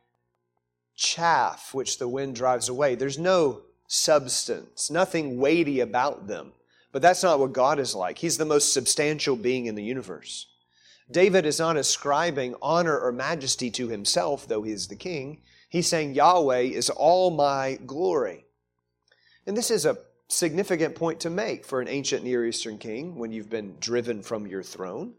chaff 0.96 1.74
which 1.74 2.00
the 2.00 2.08
wind 2.08 2.36
drives 2.36 2.70
away. 2.70 2.96
There's 2.96 3.20
no 3.20 3.62
substance, 3.88 4.90
nothing 4.90 5.38
weighty 5.38 5.80
about 5.80 6.28
them. 6.28 6.54
But 6.92 7.02
that's 7.02 7.24
not 7.24 7.40
what 7.40 7.54
God 7.54 7.80
is 7.80 7.96
like. 7.96 8.18
He's 8.18 8.38
the 8.38 8.46
most 8.46 8.74
substantial 8.74 9.36
being 9.36 9.66
in 9.66 9.76
the 9.76 9.84
universe. 9.84 10.48
David 11.10 11.46
is 11.46 11.60
not 11.60 11.78
ascribing 11.78 12.56
honor 12.62 12.98
or 12.98 13.12
majesty 13.12 13.70
to 13.72 13.88
himself, 13.88 14.48
though 14.48 14.64
he 14.64 14.72
is 14.72 14.88
the 14.88 14.96
king. 14.96 15.42
He's 15.70 15.88
saying, 15.88 16.16
Yahweh 16.16 16.62
is 16.62 16.90
all 16.90 17.32
my 17.32 17.80
glory. 17.86 18.46
And 19.46 19.56
this 19.56 19.72
is 19.72 19.86
a 19.86 19.98
significant 20.32 20.96
point 20.96 21.20
to 21.20 21.30
make 21.30 21.66
for 21.66 21.82
an 21.82 21.88
ancient 21.88 22.24
Near 22.24 22.46
Eastern 22.46 22.78
king 22.78 23.16
when 23.16 23.32
you've 23.32 23.50
been 23.50 23.76
driven 23.80 24.22
from 24.22 24.48
your 24.48 24.64
throne. 24.64 25.14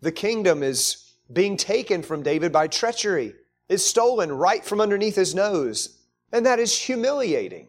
The 0.00 0.12
kingdom 0.12 0.62
is 0.62 1.14
being 1.32 1.56
taken 1.56 2.02
from 2.02 2.22
David 2.22 2.52
by 2.52 2.68
treachery, 2.68 3.34
is 3.68 3.84
stolen 3.84 4.30
right 4.30 4.64
from 4.64 4.80
underneath 4.80 5.16
his 5.16 5.34
nose, 5.34 5.98
and 6.32 6.46
that 6.46 6.60
is 6.60 6.78
humiliating. 6.78 7.68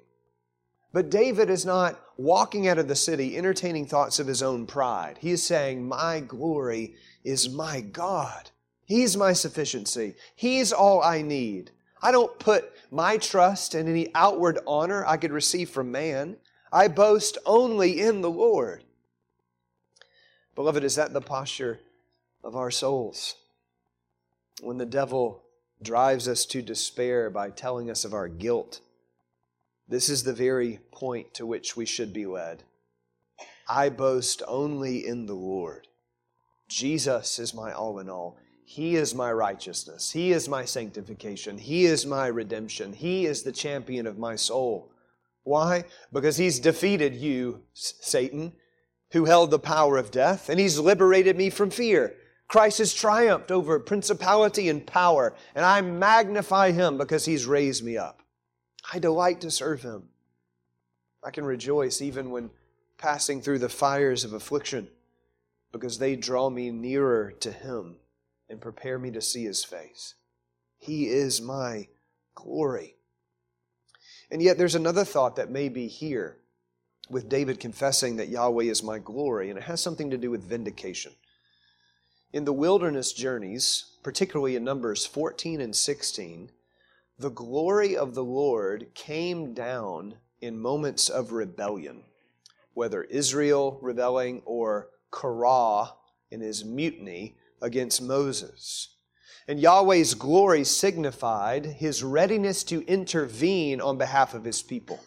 But 0.94 1.10
David 1.10 1.50
is 1.50 1.66
not 1.66 2.00
walking 2.18 2.68
out 2.68 2.78
of 2.78 2.88
the 2.88 2.96
city 2.96 3.38
entertaining 3.38 3.88
thoughts 3.88 4.20
of 4.20 4.28
his 4.28 4.44
own 4.44 4.66
pride. 4.68 5.18
He 5.20 5.32
is 5.32 5.44
saying, 5.44 5.88
My 5.88 6.20
glory 6.20 6.96
is 7.24 7.50
my 7.50 7.82
God. 7.82 8.52
He's 8.86 9.18
my 9.18 9.34
sufficiency. 9.34 10.16
He's 10.36 10.72
all 10.72 11.02
I 11.04 11.22
need. 11.22 11.72
I 12.02 12.12
don't 12.12 12.38
put 12.40 12.72
my 12.92 13.18
trust 13.18 13.76
in 13.76 13.88
any 13.88 14.14
outward 14.16 14.60
honor 14.66 15.06
I 15.06 15.18
could 15.18 15.32
receive 15.32 15.70
from 15.70 15.92
man. 15.92 16.38
I 16.72 16.88
boast 16.88 17.38
only 17.46 18.00
in 18.00 18.22
the 18.22 18.30
Lord. 18.30 18.84
Beloved, 20.56 20.84
is 20.84 20.96
that 20.96 21.14
the 21.14 21.22
posture 21.22 21.80
of 22.44 22.56
our 22.56 22.72
souls? 22.72 23.36
When 24.62 24.78
the 24.78 24.86
devil 24.86 25.44
drives 25.82 26.28
us 26.28 26.46
to 26.48 26.62
despair 26.62 27.30
by 27.30 27.52
telling 27.52 27.90
us 27.92 28.04
of 28.04 28.14
our 28.14 28.28
guilt, 28.28 28.82
this 29.88 30.10
is 30.10 30.24
the 30.24 30.34
very 30.34 30.80
point 30.92 31.34
to 31.36 31.46
which 31.46 31.78
we 31.78 31.86
should 31.86 32.12
be 32.12 32.26
led. 32.26 32.64
I 33.70 33.90
boast 33.90 34.42
only 34.48 35.06
in 35.06 35.26
the 35.26 35.36
Lord. 35.36 35.88
Jesus 36.68 37.40
is 37.40 37.54
my 37.54 37.72
all 37.72 38.00
in 38.00 38.10
all. 38.10 38.38
He 38.66 38.96
is 38.96 39.16
my 39.16 39.32
righteousness. 39.32 40.12
He 40.12 40.34
is 40.34 40.50
my 40.50 40.66
sanctification. 40.66 41.58
He 41.58 41.86
is 41.86 42.06
my 42.06 42.28
redemption. 42.28 42.92
He 42.92 43.26
is 43.26 43.44
the 43.44 43.52
champion 43.54 44.06
of 44.06 44.18
my 44.18 44.36
soul. 44.36 44.92
Why? 45.48 45.86
Because 46.12 46.36
He's 46.36 46.60
defeated 46.60 47.16
you, 47.16 47.64
Satan, 47.74 48.52
who 49.12 49.24
held 49.24 49.50
the 49.50 49.60
power 49.60 49.98
of 49.98 50.12
death, 50.12 50.50
and 50.50 50.60
He's 50.60 50.78
liberated 50.78 51.38
me 51.38 51.50
from 51.50 51.70
fear. 51.70 52.16
Christ 52.50 52.80
has 52.80 52.94
triumphed 52.94 53.50
over 53.50 53.80
principality 53.80 54.68
and 54.68 54.86
power, 54.86 55.34
and 55.56 55.64
I 55.64 55.80
magnify 55.80 56.72
Him 56.72 56.98
because 56.98 57.24
He's 57.24 57.46
raised 57.46 57.82
me 57.82 57.96
up. 57.96 58.22
I 58.92 59.00
delight 59.00 59.40
to 59.42 59.50
serve 59.50 59.84
Him. 59.84 60.10
I 61.24 61.32
can 61.32 61.46
rejoice 61.46 62.02
even 62.02 62.30
when 62.30 62.50
passing 62.98 63.42
through 63.42 63.60
the 63.60 63.70
fires 63.70 64.26
of 64.26 64.34
affliction 64.34 64.90
because 65.72 65.98
they 65.98 66.18
draw 66.18 66.50
me 66.50 66.72
nearer 66.72 67.32
to 67.40 67.54
Him 67.54 67.96
and 68.50 68.60
prepare 68.60 69.00
me 69.00 69.12
to 69.12 69.22
see 69.22 69.46
His 69.46 69.64
face. 69.64 70.16
He 70.78 71.08
is 71.08 71.40
my 71.40 71.88
glory. 72.36 72.97
And 74.30 74.42
yet, 74.42 74.58
there's 74.58 74.76
another 74.76 75.06
thought 75.06 75.36
that 75.38 75.50
may 75.50 75.70
be 75.70 75.88
here 75.88 76.38
with 77.10 77.30
David 77.30 77.60
confessing 77.60 78.18
that 78.18 78.30
Yahweh 78.30 78.66
is 78.66 78.84
my 78.84 79.00
glory, 79.00 79.50
and 79.50 79.58
it 79.58 79.64
has 79.64 79.82
something 79.82 80.10
to 80.10 80.18
do 80.18 80.30
with 80.30 80.44
vindication. 80.44 81.14
In 82.34 82.44
the 82.44 82.54
wilderness 82.54 83.14
journeys, 83.14 83.86
particularly 84.04 84.58
in 84.58 84.64
Numbers 84.64 85.06
14 85.06 85.62
and 85.62 85.76
16, 85.76 86.52
the 87.18 87.30
glory 87.30 87.96
of 87.96 88.14
the 88.14 88.24
Lord 88.24 88.94
came 88.94 89.54
down 89.54 90.16
in 90.42 90.60
moments 90.60 91.10
of 91.10 91.32
rebellion, 91.32 92.04
whether 92.74 93.04
Israel 93.04 93.80
rebelling 93.82 94.42
or 94.46 94.90
Korah 95.10 95.94
in 96.30 96.42
his 96.42 96.66
mutiny 96.66 97.38
against 97.62 98.02
Moses. 98.02 98.97
And 99.48 99.60
Yahweh's 99.60 100.14
glory 100.14 100.64
signified 100.64 101.66
his 101.66 102.04
readiness 102.04 102.64
to 102.66 102.86
intervene 102.86 103.80
on 103.80 103.98
behalf 103.98 104.34
of 104.34 104.44
his 104.44 104.62
people. 104.62 105.00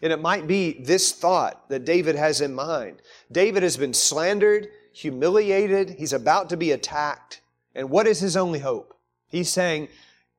And 0.00 0.12
it 0.12 0.20
might 0.20 0.46
be 0.46 0.80
this 0.82 1.12
thought 1.12 1.68
that 1.68 1.84
David 1.84 2.14
has 2.14 2.40
in 2.40 2.54
mind. 2.54 3.02
David 3.30 3.62
has 3.62 3.76
been 3.76 3.92
slandered, 3.92 4.68
humiliated, 4.92 5.90
he's 5.90 6.12
about 6.12 6.48
to 6.50 6.56
be 6.56 6.70
attacked. 6.70 7.40
And 7.74 7.90
what 7.90 8.06
is 8.06 8.20
his 8.20 8.36
only 8.36 8.60
hope? 8.60 8.94
He's 9.28 9.50
saying, 9.50 9.88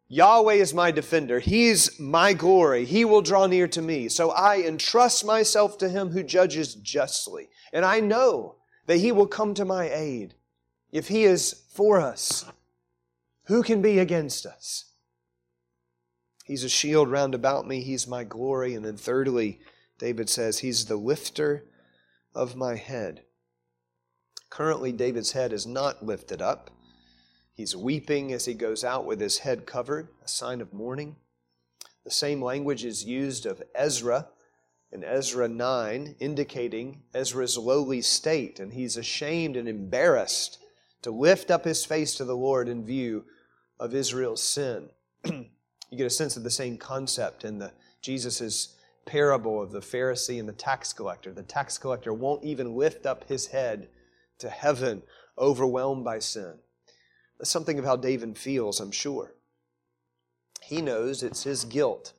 Yahweh 0.07 0.55
is 0.55 0.73
my 0.73 0.89
defender. 0.89 1.39
He's 1.39 1.99
my 1.99 2.33
glory. 2.33 2.83
He 2.83 3.05
will 3.05 3.21
draw 3.21 3.45
near 3.45 3.67
to 3.67 3.81
me. 3.81 4.09
So 4.09 4.31
I 4.31 4.61
entrust 4.61 5.23
myself 5.23 5.77
to 5.77 5.89
him 5.89 6.09
who 6.09 6.23
judges 6.23 6.73
justly. 6.75 7.49
And 7.71 7.85
I 7.85 7.99
know 7.99 8.55
that 8.87 8.97
he 8.97 9.11
will 9.11 9.27
come 9.27 9.53
to 9.53 9.65
my 9.65 9.87
aid. 9.87 10.33
If 10.91 11.09
he 11.09 11.25
is 11.25 11.61
for 11.71 12.01
us, 12.01 12.45
who 13.49 13.63
can 13.63 13.81
be 13.81 13.97
against 13.97 14.45
us? 14.45 14.85
He's 16.45 16.63
a 16.63 16.69
shield 16.69 17.09
round 17.09 17.33
about 17.33 17.67
me. 17.67 17.81
He's 17.81 18.07
my 18.07 18.23
glory. 18.23 18.75
And 18.75 18.85
then, 18.85 18.95
thirdly, 18.95 19.59
David 19.97 20.29
says, 20.29 20.59
He's 20.59 20.85
the 20.85 20.95
lifter 20.95 21.65
of 22.35 22.55
my 22.55 22.75
head. 22.75 23.23
Currently, 24.51 24.91
David's 24.91 25.31
head 25.31 25.51
is 25.51 25.65
not 25.65 26.05
lifted 26.05 26.43
up. 26.43 26.69
He's 27.51 27.75
weeping 27.75 28.31
as 28.31 28.45
he 28.45 28.53
goes 28.53 28.83
out 28.83 29.05
with 29.05 29.19
his 29.19 29.39
head 29.39 29.65
covered, 29.65 30.09
a 30.23 30.27
sign 30.27 30.61
of 30.61 30.71
mourning. 30.71 31.15
The 32.05 32.11
same 32.11 32.43
language 32.43 32.85
is 32.85 33.03
used 33.03 33.47
of 33.47 33.63
Ezra 33.73 34.27
in 34.91 35.03
Ezra 35.03 35.47
9, 35.47 36.17
indicating 36.19 37.01
Ezra's 37.15 37.57
lowly 37.57 38.01
state, 38.01 38.59
and 38.59 38.73
he's 38.73 38.95
ashamed 38.95 39.57
and 39.57 39.67
embarrassed 39.67 40.59
to 41.01 41.09
lift 41.09 41.49
up 41.49 41.65
his 41.65 41.83
face 41.83 42.13
to 42.15 42.25
the 42.25 42.37
Lord 42.37 42.69
in 42.69 42.85
view 42.85 43.25
of 43.79 43.95
Israel's 43.95 44.43
sin. 44.43 44.89
you 45.25 45.97
get 45.97 46.05
a 46.05 46.09
sense 46.09 46.37
of 46.37 46.43
the 46.43 46.51
same 46.51 46.77
concept 46.77 47.43
in 47.43 47.59
the 47.59 47.71
Jesus' 48.01 48.75
parable 49.05 49.61
of 49.61 49.71
the 49.71 49.79
Pharisee 49.79 50.39
and 50.39 50.47
the 50.47 50.53
tax 50.53 50.93
collector. 50.93 51.31
The 51.31 51.43
tax 51.43 51.77
collector 51.77 52.13
won't 52.13 52.43
even 52.43 52.75
lift 52.75 53.05
up 53.05 53.27
his 53.27 53.47
head 53.47 53.89
to 54.39 54.49
heaven, 54.49 55.01
overwhelmed 55.37 56.03
by 56.03 56.19
sin. 56.19 56.55
That's 57.37 57.49
something 57.49 57.79
of 57.79 57.85
how 57.85 57.95
David 57.95 58.37
feels, 58.37 58.79
I'm 58.79 58.91
sure. 58.91 59.33
He 60.61 60.81
knows 60.81 61.23
it's 61.23 61.43
his 61.43 61.65
guilt 61.65 62.13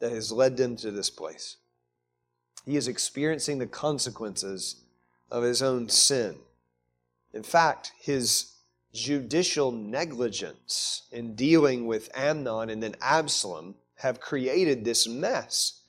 that 0.00 0.12
has 0.12 0.32
led 0.32 0.58
him 0.58 0.76
to 0.76 0.90
this 0.90 1.10
place. 1.10 1.58
He 2.66 2.76
is 2.76 2.88
experiencing 2.88 3.58
the 3.58 3.66
consequences 3.66 4.82
of 5.30 5.42
his 5.42 5.62
own 5.62 5.88
sin. 5.88 6.36
In 7.32 7.42
fact, 7.42 7.92
his 8.00 8.52
judicial 8.92 9.70
negligence 9.72 11.02
in 11.12 11.34
dealing 11.34 11.86
with 11.86 12.10
Amnon 12.14 12.70
and 12.70 12.82
then 12.82 12.96
Absalom 13.00 13.74
have 13.96 14.20
created 14.20 14.84
this 14.84 15.06
mess. 15.06 15.82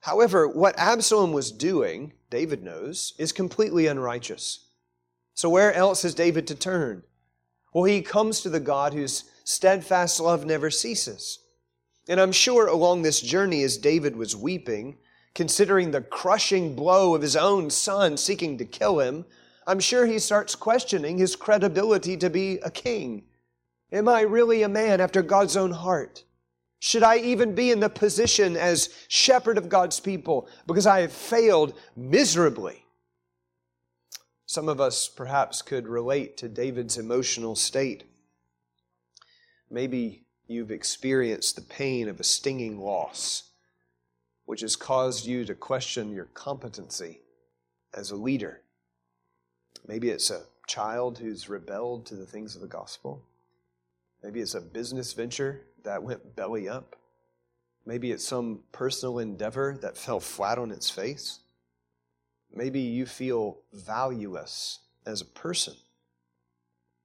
However, 0.00 0.46
what 0.46 0.78
Absalom 0.78 1.32
was 1.32 1.50
doing, 1.50 2.12
David 2.30 2.62
knows, 2.62 3.14
is 3.18 3.32
completely 3.32 3.86
unrighteous. 3.86 4.66
So, 5.32 5.48
where 5.48 5.72
else 5.72 6.04
is 6.04 6.14
David 6.14 6.46
to 6.48 6.54
turn? 6.54 7.02
Well, 7.72 7.84
he 7.84 8.02
comes 8.02 8.40
to 8.42 8.50
the 8.50 8.60
God 8.60 8.92
whose 8.92 9.24
steadfast 9.44 10.20
love 10.20 10.44
never 10.44 10.70
ceases. 10.70 11.40
And 12.08 12.20
I'm 12.20 12.32
sure 12.32 12.68
along 12.68 13.02
this 13.02 13.20
journey, 13.20 13.62
as 13.62 13.78
David 13.78 14.14
was 14.14 14.36
weeping, 14.36 14.98
considering 15.34 15.90
the 15.90 16.02
crushing 16.02 16.76
blow 16.76 17.14
of 17.14 17.22
his 17.22 17.34
own 17.34 17.70
son 17.70 18.16
seeking 18.16 18.58
to 18.58 18.64
kill 18.64 19.00
him, 19.00 19.24
I'm 19.66 19.80
sure 19.80 20.06
he 20.06 20.18
starts 20.18 20.54
questioning 20.54 21.18
his 21.18 21.36
credibility 21.36 22.16
to 22.18 22.28
be 22.28 22.58
a 22.58 22.70
king. 22.70 23.24
Am 23.92 24.08
I 24.08 24.22
really 24.22 24.62
a 24.62 24.68
man 24.68 25.00
after 25.00 25.22
God's 25.22 25.56
own 25.56 25.70
heart? 25.70 26.24
Should 26.80 27.02
I 27.02 27.16
even 27.18 27.54
be 27.54 27.70
in 27.70 27.80
the 27.80 27.88
position 27.88 28.56
as 28.56 28.90
shepherd 29.08 29.56
of 29.56 29.70
God's 29.70 30.00
people 30.00 30.48
because 30.66 30.86
I 30.86 31.00
have 31.00 31.12
failed 31.12 31.74
miserably? 31.96 32.84
Some 34.44 34.68
of 34.68 34.80
us 34.80 35.08
perhaps 35.08 35.62
could 35.62 35.88
relate 35.88 36.36
to 36.36 36.48
David's 36.48 36.98
emotional 36.98 37.56
state. 37.56 38.04
Maybe 39.70 40.26
you've 40.46 40.70
experienced 40.70 41.56
the 41.56 41.62
pain 41.62 42.08
of 42.08 42.20
a 42.20 42.24
stinging 42.24 42.78
loss, 42.78 43.44
which 44.44 44.60
has 44.60 44.76
caused 44.76 45.24
you 45.24 45.46
to 45.46 45.54
question 45.54 46.12
your 46.12 46.26
competency 46.26 47.20
as 47.94 48.10
a 48.10 48.16
leader. 48.16 48.60
Maybe 49.86 50.10
it's 50.10 50.30
a 50.30 50.44
child 50.66 51.18
who's 51.18 51.48
rebelled 51.48 52.06
to 52.06 52.16
the 52.16 52.26
things 52.26 52.54
of 52.54 52.62
the 52.62 52.68
gospel. 52.68 53.22
Maybe 54.22 54.40
it's 54.40 54.54
a 54.54 54.60
business 54.60 55.12
venture 55.12 55.62
that 55.82 56.02
went 56.02 56.34
belly 56.34 56.68
up. 56.68 56.96
Maybe 57.86 58.10
it's 58.10 58.26
some 58.26 58.60
personal 58.72 59.18
endeavor 59.18 59.76
that 59.82 59.98
fell 59.98 60.20
flat 60.20 60.58
on 60.58 60.70
its 60.70 60.88
face. 60.88 61.40
Maybe 62.52 62.80
you 62.80 63.04
feel 63.04 63.58
valueless 63.72 64.80
as 65.04 65.20
a 65.20 65.26
person. 65.26 65.74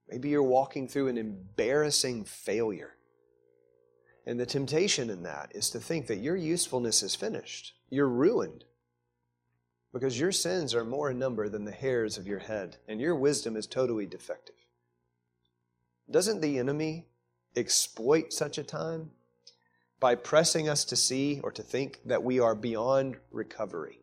Maybe 0.08 0.30
you're 0.30 0.42
walking 0.42 0.88
through 0.88 1.08
an 1.08 1.18
embarrassing 1.18 2.24
failure. 2.24 2.96
And 4.26 4.40
the 4.40 4.46
temptation 4.46 5.10
in 5.10 5.24
that 5.24 5.52
is 5.54 5.70
to 5.72 5.80
think 5.80 6.08
that 6.08 6.20
your 6.20 6.36
usefulness 6.36 7.04
is 7.04 7.16
finished. 7.16 7.74
You're 7.90 8.08
ruined 8.08 8.64
because 9.94 10.20
your 10.20 10.32
sins 10.32 10.76
are 10.76 10.86
more 10.86 11.10
in 11.12 11.20
number 11.20 11.50
than 11.50 11.66
the 11.66 11.72
hairs 11.72 12.18
of 12.18 12.28
your 12.28 12.40
head, 12.40 12.78
and 12.88 13.02
your 13.02 13.16
wisdom 13.16 13.56
is 13.56 13.66
totally 13.66 14.06
defective. 14.06 14.56
Doesn't 16.10 16.42
the 16.42 16.58
enemy 16.60 17.08
exploit 17.56 18.34
such 18.34 18.58
a 18.58 18.64
time 18.64 19.12
by 20.00 20.16
pressing 20.16 20.70
us 20.70 20.86
to 20.86 20.96
see 20.96 21.40
or 21.44 21.52
to 21.52 21.64
think 21.64 22.00
that 22.06 22.24
we 22.24 22.40
are 22.40 22.56
beyond 22.56 23.18
recovery? 23.32 24.00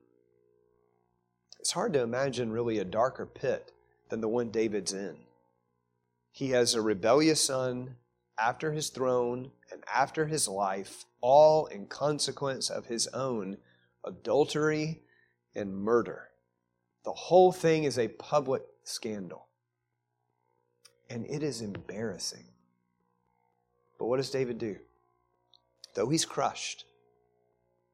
It's 1.60 1.72
hard 1.72 1.92
to 1.94 2.02
imagine 2.02 2.52
really 2.52 2.78
a 2.78 2.84
darker 2.84 3.26
pit 3.26 3.72
than 4.08 4.20
the 4.20 4.28
one 4.28 4.50
David's 4.50 4.92
in. 4.92 5.16
He 6.30 6.50
has 6.50 6.74
a 6.74 6.82
rebellious 6.82 7.40
son 7.40 7.96
after 8.38 8.72
his 8.72 8.90
throne 8.90 9.50
and 9.72 9.82
after 9.92 10.26
his 10.26 10.46
life, 10.46 11.06
all 11.20 11.66
in 11.66 11.86
consequence 11.86 12.70
of 12.70 12.86
his 12.86 13.06
own 13.08 13.56
adultery 14.04 15.02
and 15.56 15.74
murder. 15.74 16.28
The 17.04 17.12
whole 17.12 17.50
thing 17.50 17.84
is 17.84 17.98
a 17.98 18.08
public 18.08 18.62
scandal. 18.84 19.46
And 21.08 21.24
it 21.26 21.42
is 21.42 21.62
embarrassing. 21.62 22.44
But 23.98 24.06
what 24.06 24.18
does 24.18 24.30
David 24.30 24.58
do? 24.58 24.76
Though 25.94 26.08
he's 26.08 26.24
crushed, 26.24 26.84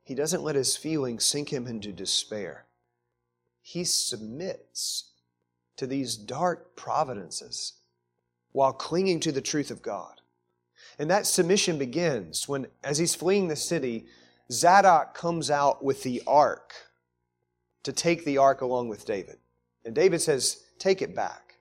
he 0.03 0.15
doesn't 0.15 0.43
let 0.43 0.57
his 0.57 0.77
feelings 0.77 1.25
sink 1.25 1.51
him 1.51 1.67
into 1.67 1.93
despair. 1.93 2.65
He 3.61 3.85
submits 3.85 5.13
to 5.77 5.87
these 5.87 6.17
dark 6.17 6.75
providences 6.75 7.75
while 8.51 8.73
clinging 8.73 9.21
to 9.21 9.33
the 9.33 9.41
truth 9.41 9.71
of 9.71 9.83
God. 9.83 10.21
And 10.99 11.11
that 11.11 11.27
submission 11.27 11.79
begins 11.79 12.49
when, 12.49 12.67
as 12.83 12.99
he's 12.99 13.15
fleeing 13.15 13.49
the 13.49 13.57
city, 13.57 14.07
Zadok 14.51 15.15
comes 15.15 15.51
out 15.51 15.85
with 15.85 16.03
the 16.03 16.23
ark 16.27 16.75
to 17.83 17.93
take 17.93 18.25
the 18.25 18.39
ark 18.39 18.61
along 18.61 18.89
with 18.89 19.05
David. 19.05 19.39
And 19.85 19.95
David 19.95 20.21
says, 20.21 20.65
Take 20.79 21.03
it 21.03 21.15
back. 21.15 21.55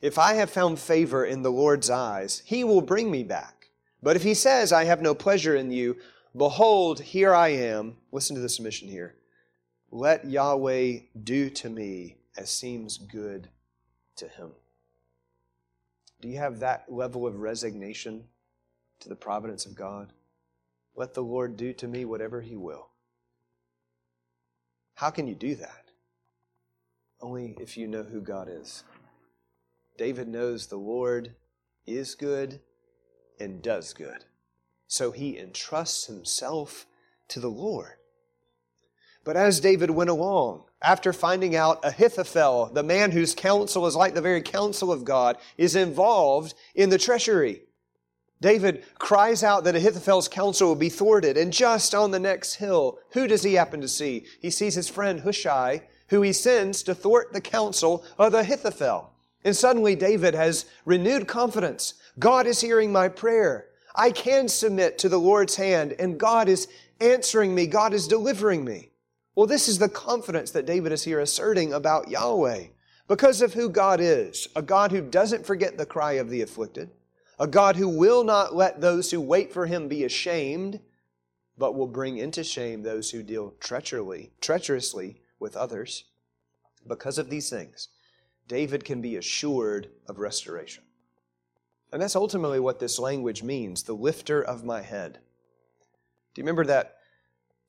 If 0.00 0.18
I 0.18 0.34
have 0.34 0.50
found 0.50 0.78
favor 0.78 1.24
in 1.24 1.42
the 1.42 1.52
Lord's 1.52 1.88
eyes, 1.88 2.42
he 2.44 2.64
will 2.64 2.80
bring 2.80 3.10
me 3.10 3.22
back. 3.22 3.68
But 4.02 4.16
if 4.16 4.22
he 4.22 4.34
says, 4.34 4.72
I 4.72 4.84
have 4.84 5.00
no 5.00 5.14
pleasure 5.14 5.54
in 5.54 5.70
you, 5.70 5.96
behold, 6.36 7.00
here 7.00 7.32
I 7.32 7.48
am. 7.48 7.96
Listen 8.10 8.34
to 8.34 8.42
the 8.42 8.48
submission 8.48 8.88
here. 8.88 9.14
Let 9.92 10.28
Yahweh 10.28 10.98
do 11.22 11.50
to 11.50 11.68
me 11.68 12.16
as 12.36 12.50
seems 12.50 12.98
good 12.98 13.48
to 14.16 14.26
him. 14.26 14.50
Do 16.20 16.28
you 16.28 16.38
have 16.38 16.60
that 16.60 16.90
level 16.90 17.26
of 17.26 17.40
resignation 17.40 18.24
to 19.00 19.08
the 19.08 19.16
providence 19.16 19.66
of 19.66 19.74
God? 19.74 20.12
Let 20.96 21.14
the 21.14 21.22
Lord 21.22 21.56
do 21.56 21.72
to 21.74 21.88
me 21.88 22.04
whatever 22.04 22.40
he 22.40 22.56
will. 22.56 22.88
How 24.94 25.10
can 25.10 25.26
you 25.26 25.34
do 25.34 25.54
that? 25.56 25.90
Only 27.20 27.56
if 27.60 27.76
you 27.76 27.86
know 27.86 28.02
who 28.02 28.20
God 28.20 28.48
is. 28.50 28.84
David 29.96 30.28
knows 30.28 30.66
the 30.66 30.76
Lord 30.76 31.34
is 31.86 32.14
good 32.14 32.60
and 33.38 33.62
does 33.62 33.92
good. 33.92 34.24
So 34.86 35.10
he 35.10 35.38
entrusts 35.38 36.06
himself 36.06 36.86
to 37.28 37.40
the 37.40 37.48
Lord. 37.48 37.94
But 39.24 39.36
as 39.36 39.60
David 39.60 39.90
went 39.90 40.10
along, 40.10 40.64
after 40.82 41.12
finding 41.12 41.54
out 41.54 41.84
Ahithophel, 41.84 42.70
the 42.72 42.82
man 42.82 43.12
whose 43.12 43.34
counsel 43.34 43.86
is 43.86 43.94
like 43.94 44.14
the 44.14 44.20
very 44.20 44.42
counsel 44.42 44.90
of 44.90 45.04
God, 45.04 45.38
is 45.56 45.76
involved 45.76 46.54
in 46.74 46.90
the 46.90 46.98
treachery, 46.98 47.62
David 48.42 48.84
cries 48.98 49.42
out 49.42 49.64
that 49.64 49.76
Ahithophel's 49.76 50.28
counsel 50.28 50.68
will 50.68 50.74
be 50.74 50.90
thwarted. 50.90 51.38
And 51.38 51.52
just 51.52 51.94
on 51.94 52.10
the 52.10 52.18
next 52.18 52.54
hill, 52.54 52.98
who 53.12 53.26
does 53.26 53.42
he 53.42 53.54
happen 53.54 53.80
to 53.80 53.88
see? 53.88 54.26
He 54.40 54.50
sees 54.50 54.74
his 54.74 54.88
friend 54.88 55.20
Hushai, 55.20 55.82
who 56.08 56.20
he 56.20 56.34
sends 56.34 56.82
to 56.82 56.94
thwart 56.94 57.32
the 57.32 57.40
counsel 57.40 58.04
of 58.18 58.34
Ahithophel. 58.34 59.14
And 59.44 59.56
suddenly 59.56 59.96
David 59.96 60.34
has 60.34 60.66
renewed 60.84 61.26
confidence. 61.26 61.94
God 62.18 62.46
is 62.46 62.60
hearing 62.60 62.92
my 62.92 63.08
prayer. 63.08 63.68
I 63.94 64.10
can 64.10 64.48
submit 64.48 64.98
to 64.98 65.08
the 65.08 65.18
Lord's 65.18 65.56
hand, 65.56 65.94
and 65.98 66.18
God 66.18 66.48
is 66.48 66.68
answering 67.00 67.54
me. 67.54 67.66
God 67.66 67.92
is 67.94 68.08
delivering 68.08 68.64
me. 68.64 68.90
Well, 69.34 69.46
this 69.46 69.68
is 69.68 69.78
the 69.78 69.88
confidence 69.88 70.50
that 70.50 70.66
David 70.66 70.92
is 70.92 71.04
here 71.04 71.20
asserting 71.20 71.72
about 71.72 72.08
Yahweh 72.08 72.66
because 73.08 73.42
of 73.42 73.54
who 73.54 73.68
God 73.68 74.00
is 74.00 74.48
a 74.54 74.62
God 74.62 74.90
who 74.92 75.00
doesn't 75.00 75.46
forget 75.46 75.76
the 75.76 75.86
cry 75.86 76.12
of 76.12 76.30
the 76.30 76.42
afflicted, 76.42 76.90
a 77.42 77.46
God 77.48 77.74
who 77.74 77.88
will 77.88 78.22
not 78.22 78.54
let 78.54 78.80
those 78.80 79.10
who 79.10 79.20
wait 79.20 79.52
for 79.52 79.66
him 79.66 79.88
be 79.88 80.04
ashamed, 80.04 80.78
but 81.58 81.74
will 81.74 81.88
bring 81.88 82.16
into 82.16 82.44
shame 82.44 82.82
those 82.84 83.10
who 83.10 83.20
deal 83.24 83.54
treacherously, 83.58 84.30
treacherously 84.40 85.20
with 85.40 85.56
others. 85.56 86.04
Because 86.86 87.18
of 87.18 87.30
these 87.30 87.50
things, 87.50 87.88
David 88.46 88.84
can 88.84 89.02
be 89.02 89.16
assured 89.16 89.88
of 90.06 90.20
restoration. 90.20 90.84
And 91.92 92.00
that's 92.00 92.14
ultimately 92.14 92.60
what 92.60 92.78
this 92.78 93.00
language 93.00 93.42
means 93.42 93.82
the 93.82 93.92
lifter 93.92 94.40
of 94.40 94.64
my 94.64 94.82
head. 94.82 95.14
Do 96.34 96.40
you 96.40 96.44
remember 96.44 96.66
that 96.66 96.98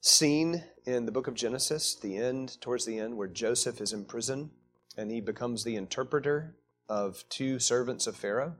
scene 0.01 0.65
in 0.85 1.07
the 1.07 1.11
book 1.11 1.25
of 1.25 1.33
Genesis, 1.33 1.95
the 1.95 2.15
end, 2.15 2.61
towards 2.61 2.85
the 2.85 2.99
end, 2.99 3.17
where 3.17 3.27
Joseph 3.27 3.81
is 3.81 3.91
in 3.91 4.05
prison 4.05 4.51
and 4.95 5.09
he 5.09 5.19
becomes 5.19 5.63
the 5.63 5.77
interpreter 5.77 6.57
of 6.87 7.25
two 7.27 7.57
servants 7.57 8.05
of 8.05 8.15
Pharaoh? 8.15 8.55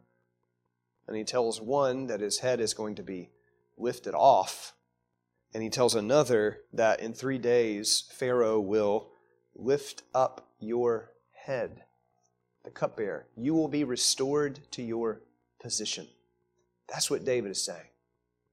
And 1.08 1.18
he 1.18 1.24
tells 1.24 1.62
one 1.62 2.08
that 2.08 2.22
his 2.22 2.40
head 2.40 2.60
is 2.60 2.74
going 2.74 2.96
to 2.96 3.04
be 3.04 3.30
lifted 3.78 4.14
off. 4.14 4.74
And 5.54 5.62
he 5.62 5.70
tells 5.70 5.96
another 5.96 6.62
that 6.72 7.00
in 7.00 7.14
three 7.14 7.38
days 7.38 8.10
Pharaoh 8.14 8.60
will 8.60 9.10
lift 9.56 10.04
up 10.14 10.50
your 10.60 11.12
head, 11.34 11.84
the 12.64 12.72
cupbearer. 12.72 13.28
You 13.36 13.54
will 13.54 13.68
be 13.68 13.84
restored 13.84 14.60
to 14.72 14.82
your 14.82 15.22
position. 15.62 16.08
That's 16.88 17.10
what 17.10 17.26
David 17.26 17.52
is 17.52 17.64
saying. 17.64 17.88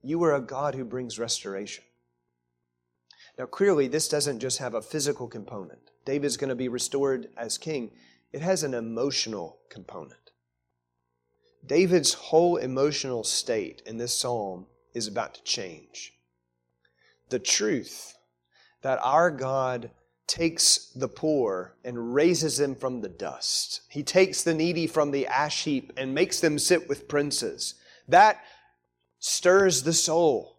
You 0.02 0.22
are 0.24 0.34
a 0.34 0.40
God 0.40 0.74
who 0.74 0.84
brings 0.84 1.18
restoration. 1.18 1.84
Now, 3.38 3.46
clearly, 3.46 3.88
this 3.88 4.08
doesn't 4.08 4.40
just 4.40 4.58
have 4.58 4.74
a 4.74 4.82
physical 4.82 5.28
component. 5.28 5.90
David's 6.04 6.36
going 6.36 6.48
to 6.48 6.56
be 6.56 6.68
restored 6.68 7.28
as 7.36 7.58
king, 7.58 7.90
it 8.32 8.42
has 8.42 8.62
an 8.62 8.74
emotional 8.74 9.58
component. 9.68 10.29
David's 11.66 12.14
whole 12.14 12.56
emotional 12.56 13.24
state 13.24 13.82
in 13.86 13.98
this 13.98 14.14
psalm 14.14 14.66
is 14.94 15.06
about 15.06 15.34
to 15.34 15.42
change. 15.42 16.14
The 17.28 17.38
truth 17.38 18.14
that 18.82 18.98
our 19.02 19.30
God 19.30 19.90
takes 20.26 20.86
the 20.94 21.08
poor 21.08 21.74
and 21.84 22.14
raises 22.14 22.56
them 22.56 22.74
from 22.74 23.00
the 23.00 23.08
dust. 23.08 23.82
He 23.88 24.02
takes 24.02 24.42
the 24.42 24.54
needy 24.54 24.86
from 24.86 25.10
the 25.10 25.26
ash 25.26 25.64
heap 25.64 25.92
and 25.96 26.14
makes 26.14 26.40
them 26.40 26.58
sit 26.58 26.88
with 26.88 27.08
princes. 27.08 27.74
That 28.08 28.40
stirs 29.18 29.82
the 29.82 29.92
soul. 29.92 30.56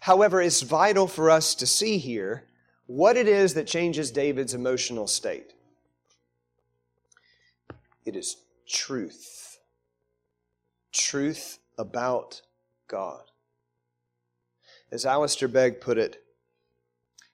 However, 0.00 0.40
it's 0.40 0.62
vital 0.62 1.06
for 1.06 1.30
us 1.30 1.54
to 1.56 1.66
see 1.66 1.98
here 1.98 2.44
what 2.86 3.16
it 3.16 3.28
is 3.28 3.54
that 3.54 3.66
changes 3.66 4.10
David's 4.10 4.54
emotional 4.54 5.06
state. 5.06 5.52
It 8.04 8.16
is 8.16 8.36
truth 8.68 9.41
truth 10.92 11.58
about 11.78 12.42
God. 12.88 13.22
As 14.90 15.06
Alistair 15.06 15.48
Begg 15.48 15.80
put 15.80 15.98
it, 15.98 16.22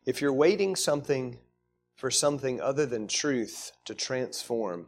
if 0.06 0.20
you're 0.20 0.32
waiting 0.32 0.76
something 0.76 1.38
for 1.96 2.10
something 2.10 2.60
other 2.60 2.86
than 2.86 3.08
truth 3.08 3.72
to 3.84 3.94
transform, 3.94 4.86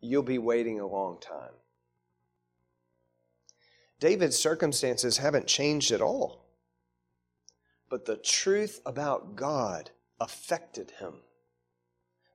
you'll 0.00 0.22
be 0.22 0.38
waiting 0.38 0.80
a 0.80 0.86
long 0.86 1.18
time. 1.20 1.52
David's 4.00 4.38
circumstances 4.38 5.18
haven't 5.18 5.46
changed 5.46 5.92
at 5.92 6.00
all, 6.00 6.46
but 7.88 8.04
the 8.04 8.16
truth 8.16 8.80
about 8.84 9.36
God 9.36 9.90
affected 10.20 10.92
him. 10.98 11.14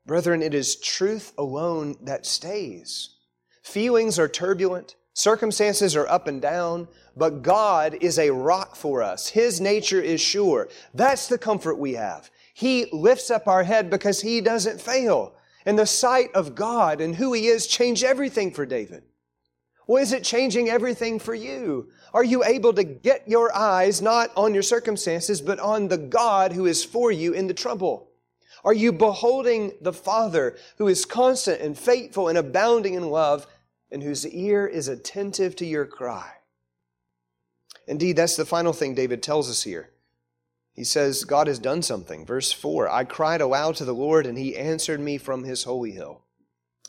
Brethren, 0.06 0.42
it 0.42 0.54
is 0.54 0.76
truth 0.76 1.34
alone 1.38 1.96
that 2.02 2.26
stays. 2.26 3.16
Feelings 3.62 4.18
are 4.18 4.28
turbulent, 4.28 4.96
Circumstances 5.20 5.98
are 5.98 6.08
up 6.08 6.28
and 6.28 6.42
down, 6.42 6.88
but 7.18 7.42
God 7.42 7.98
is 8.00 8.18
a 8.18 8.30
rock 8.30 8.78
for 8.78 9.04
us. 9.04 9.28
His 9.28 9.60
nature 9.60 10.00
is 10.00 10.22
sure. 10.22 10.70
That's 10.94 11.28
the 11.28 11.38
comfort 11.38 11.78
we 11.78 11.96
have. 11.96 12.32
He 12.54 12.86
lifts 12.94 13.30
up 13.30 13.46
our 13.46 13.66
head 13.66 13.90
because 13.90 14.22
He 14.22 14.40
doesn't 14.40 14.80
fail. 14.80 15.34
And 15.66 15.78
the 15.78 15.86
sight 15.86 16.30
of 16.34 16.56
God 16.56 17.02
and 17.02 17.14
who 17.14 17.34
He 17.34 17.48
is 17.48 17.68
changed 17.68 18.06
everything 18.06 18.54
for 18.54 18.66
David. 18.66 19.04
Well, 19.88 20.02
is 20.02 20.14
it 20.14 20.24
changing 20.24 20.70
everything 20.70 21.20
for 21.20 21.36
you? 21.36 21.90
Are 22.14 22.24
you 22.24 22.46
able 22.46 22.72
to 22.72 22.86
get 22.86 23.28
your 23.28 23.54
eyes 23.54 24.02
not 24.02 24.32
on 24.38 24.54
your 24.54 24.64
circumstances, 24.64 25.42
but 25.42 25.60
on 25.60 25.90
the 25.90 25.98
God 25.98 26.54
who 26.54 26.66
is 26.66 26.86
for 26.86 27.12
you 27.12 27.34
in 27.34 27.48
the 27.48 27.54
trouble? 27.54 28.10
Are 28.64 28.74
you 28.74 28.94
beholding 28.94 29.74
the 29.82 29.92
Father 29.92 30.56
who 30.78 30.88
is 30.88 31.04
constant 31.04 31.60
and 31.60 31.78
faithful 31.78 32.30
and 32.30 32.38
abounding 32.38 32.94
in 32.94 33.10
love 33.10 33.48
and 33.92 34.04
whose 34.04 34.26
ear 34.28 34.68
is 34.68 34.88
attentive 34.88 35.56
to 35.58 35.66
your 35.66 35.86
cry. 35.86 36.32
Indeed, 37.88 38.16
that's 38.16 38.36
the 38.36 38.46
final 38.46 38.74
thing 38.74 38.94
David 38.94 39.24
tells 39.24 39.50
us 39.50 39.64
here. 39.64 39.90
He 40.74 40.84
says, 40.84 41.26
God 41.26 41.48
has 41.48 41.60
done 41.60 41.82
something. 41.82 42.26
Verse 42.26 42.52
4 42.52 42.88
I 42.88 43.04
cried 43.04 43.42
aloud 43.42 43.76
to 43.78 43.86
the 43.86 43.94
Lord, 43.94 44.26
and 44.26 44.38
he 44.38 44.56
answered 44.56 45.00
me 45.00 45.18
from 45.18 45.44
his 45.44 45.64
holy 45.64 45.92
hill. 45.92 46.22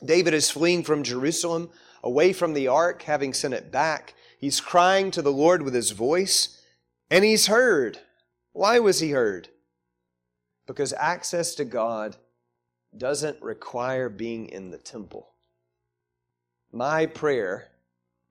David 0.04 0.34
is 0.34 0.50
fleeing 0.50 0.82
from 0.82 1.02
Jerusalem, 1.02 1.70
away 2.02 2.32
from 2.32 2.54
the 2.54 2.68
ark, 2.68 3.02
having 3.02 3.34
sent 3.34 3.54
it 3.54 3.72
back. 3.72 4.14
He's 4.38 4.60
crying 4.60 5.10
to 5.10 5.22
the 5.22 5.32
Lord 5.32 5.62
with 5.62 5.74
his 5.74 5.90
voice, 5.90 6.62
and 7.10 7.24
he's 7.24 7.46
heard. 7.46 7.98
Why 8.52 8.78
was 8.78 9.00
he 9.00 9.10
heard? 9.10 9.48
Because 10.66 10.92
access 10.92 11.54
to 11.56 11.64
God 11.64 12.16
doesn't 12.96 13.42
require 13.42 14.08
being 14.08 14.48
in 14.48 14.70
the 14.70 14.78
temple. 14.78 15.29
My 16.72 17.06
prayer 17.06 17.68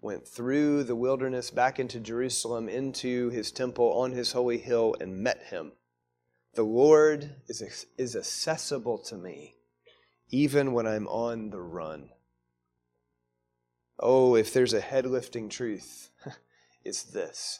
went 0.02 0.28
through 0.28 0.84
the 0.84 0.96
wilderness 0.96 1.52
back 1.52 1.80
into 1.80 2.00
Jerusalem, 2.00 2.70
into 2.70 3.30
his 3.30 3.52
temple 3.52 3.92
on 4.00 4.12
his 4.12 4.32
holy 4.32 4.58
hill, 4.58 4.96
and 5.02 5.18
met 5.22 5.44
him. 5.44 5.74
The 6.54 6.64
Lord 6.64 7.36
is, 7.48 7.86
is 7.98 8.16
accessible 8.16 8.98
to 9.00 9.18
me 9.18 9.56
even 10.32 10.74
when 10.74 10.86
I'm 10.88 11.08
on 11.08 11.50
the 11.50 11.62
run. 11.62 12.10
Oh, 14.00 14.36
if 14.36 14.54
there's 14.54 14.74
a 14.74 14.80
head 14.80 15.06
lifting 15.06 15.50
truth, 15.50 16.10
it's 16.86 17.04
this. 17.04 17.60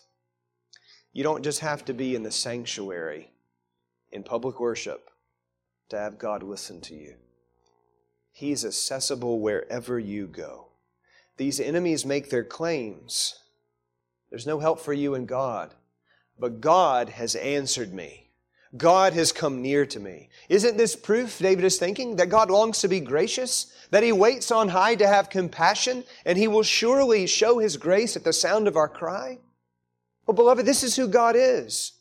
You 1.12 1.24
don't 1.24 1.44
just 1.44 1.60
have 1.60 1.84
to 1.86 1.94
be 1.94 2.16
in 2.16 2.24
the 2.24 2.32
sanctuary 2.32 3.32
in 4.12 4.24
public 4.24 4.60
worship 4.60 5.10
to 5.90 5.98
have 5.98 6.20
God 6.20 6.44
listen 6.44 6.80
to 6.82 6.96
you. 6.96 7.16
He's 8.32 8.64
accessible 8.64 9.40
wherever 9.40 10.00
you 10.00 10.28
go. 10.28 10.69
These 11.40 11.62
enemies 11.62 12.06
make 12.06 12.30
their 12.30 12.44
claims. 12.44 13.40
There's 14.30 14.46
no 14.46 14.60
help 14.60 14.82
for 14.82 14.92
you 14.92 15.16
in 15.16 15.26
God. 15.26 15.74
But 16.38 16.60
God 16.60 17.08
has 17.08 17.34
answered 17.34 17.94
me. 17.94 18.30
God 18.76 19.14
has 19.14 19.32
come 19.32 19.62
near 19.62 19.86
to 19.86 20.02
me. 20.02 20.28
Isn't 20.50 20.76
this 20.76 20.98
proof, 20.98 21.40
David 21.40 21.64
is 21.64 21.78
thinking, 21.78 22.18
that 22.18 22.28
God 22.28 22.52
longs 22.52 22.82
to 22.82 22.90
be 22.90 23.00
gracious? 23.00 23.74
That 23.90 24.04
He 24.04 24.12
waits 24.12 24.52
on 24.52 24.68
high 24.68 24.96
to 24.96 25.08
have 25.08 25.30
compassion, 25.30 26.04
and 26.26 26.38
He 26.38 26.50
will 26.50 26.62
surely 26.62 27.26
show 27.26 27.58
His 27.58 27.78
grace 27.78 28.18
at 28.18 28.26
the 28.26 28.34
sound 28.34 28.68
of 28.68 28.76
our 28.76 28.90
cry? 28.90 29.40
Well, 30.28 30.36
beloved, 30.36 30.66
this 30.66 30.84
is 30.84 30.98
who 30.98 31.08
God 31.08 31.38
is. 31.38 31.94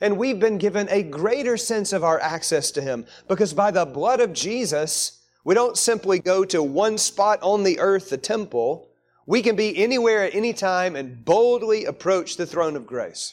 And 0.00 0.18
we've 0.18 0.40
been 0.40 0.58
given 0.58 0.88
a 0.90 1.04
greater 1.04 1.56
sense 1.56 1.92
of 1.92 2.02
our 2.02 2.18
access 2.18 2.72
to 2.72 2.82
Him 2.82 3.06
because 3.28 3.54
by 3.54 3.70
the 3.70 3.86
blood 3.86 4.18
of 4.18 4.32
Jesus, 4.32 5.15
we 5.46 5.54
don't 5.54 5.78
simply 5.78 6.18
go 6.18 6.44
to 6.46 6.60
one 6.60 6.98
spot 6.98 7.38
on 7.40 7.62
the 7.62 7.78
earth, 7.78 8.10
the 8.10 8.18
temple. 8.18 8.88
We 9.26 9.42
can 9.42 9.54
be 9.54 9.80
anywhere 9.80 10.24
at 10.24 10.34
any 10.34 10.52
time 10.52 10.96
and 10.96 11.24
boldly 11.24 11.84
approach 11.84 12.36
the 12.36 12.46
throne 12.46 12.74
of 12.74 12.84
grace. 12.84 13.32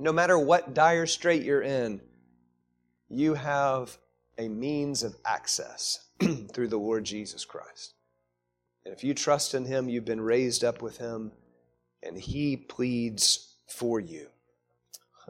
No 0.00 0.12
matter 0.12 0.36
what 0.36 0.74
dire 0.74 1.06
strait 1.06 1.44
you're 1.44 1.62
in, 1.62 2.00
you 3.08 3.34
have 3.34 3.96
a 4.38 4.48
means 4.48 5.04
of 5.04 5.14
access 5.24 6.04
through 6.52 6.66
the 6.66 6.76
Lord 6.76 7.04
Jesus 7.04 7.44
Christ. 7.44 7.94
And 8.84 8.92
if 8.92 9.04
you 9.04 9.14
trust 9.14 9.54
in 9.54 9.66
Him, 9.66 9.88
you've 9.88 10.04
been 10.04 10.20
raised 10.20 10.64
up 10.64 10.82
with 10.82 10.98
Him, 10.98 11.30
and 12.02 12.18
He 12.18 12.56
pleads 12.56 13.54
for 13.68 14.00
you. 14.00 14.26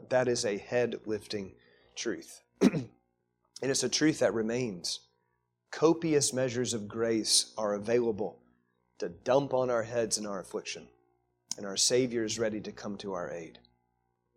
That 0.09 0.27
is 0.27 0.45
a 0.45 0.57
head 0.57 1.01
lifting 1.05 1.51
truth. 1.95 2.41
and 2.61 2.89
it's 3.61 3.83
a 3.83 3.89
truth 3.89 4.17
that 4.17 4.33
remains. 4.33 5.01
Copious 5.71 6.33
measures 6.33 6.73
of 6.73 6.87
grace 6.87 7.53
are 7.57 7.73
available 7.73 8.37
to 8.99 9.09
dump 9.09 9.53
on 9.53 9.69
our 9.69 9.83
heads 9.83 10.17
in 10.17 10.25
our 10.25 10.39
affliction, 10.39 10.87
and 11.57 11.65
our 11.65 11.77
Savior 11.77 12.23
is 12.23 12.37
ready 12.37 12.59
to 12.61 12.71
come 12.71 12.97
to 12.97 13.13
our 13.13 13.31
aid. 13.31 13.57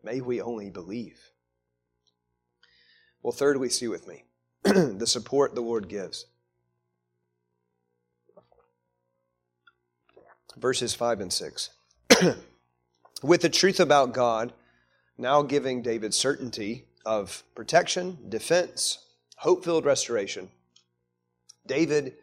May 0.02 0.20
we 0.20 0.40
only 0.40 0.70
believe. 0.70 1.18
Well, 3.22 3.32
third, 3.32 3.58
we 3.58 3.68
see 3.68 3.88
with 3.88 4.06
me 4.06 4.24
the 4.62 5.06
support 5.06 5.54
the 5.54 5.60
Lord 5.60 5.88
gives. 5.88 6.26
Verses 10.56 10.94
5 10.94 11.20
and 11.20 11.32
6. 11.32 11.70
with 13.22 13.42
the 13.42 13.48
truth 13.48 13.80
about 13.80 14.14
God, 14.14 14.52
now 15.18 15.42
giving 15.42 15.82
David 15.82 16.14
certainty 16.14 16.84
of 17.04 17.42
protection, 17.54 18.18
defense, 18.28 18.98
hope 19.36 19.64
filled 19.64 19.84
restoration, 19.84 20.50
David 21.66 22.14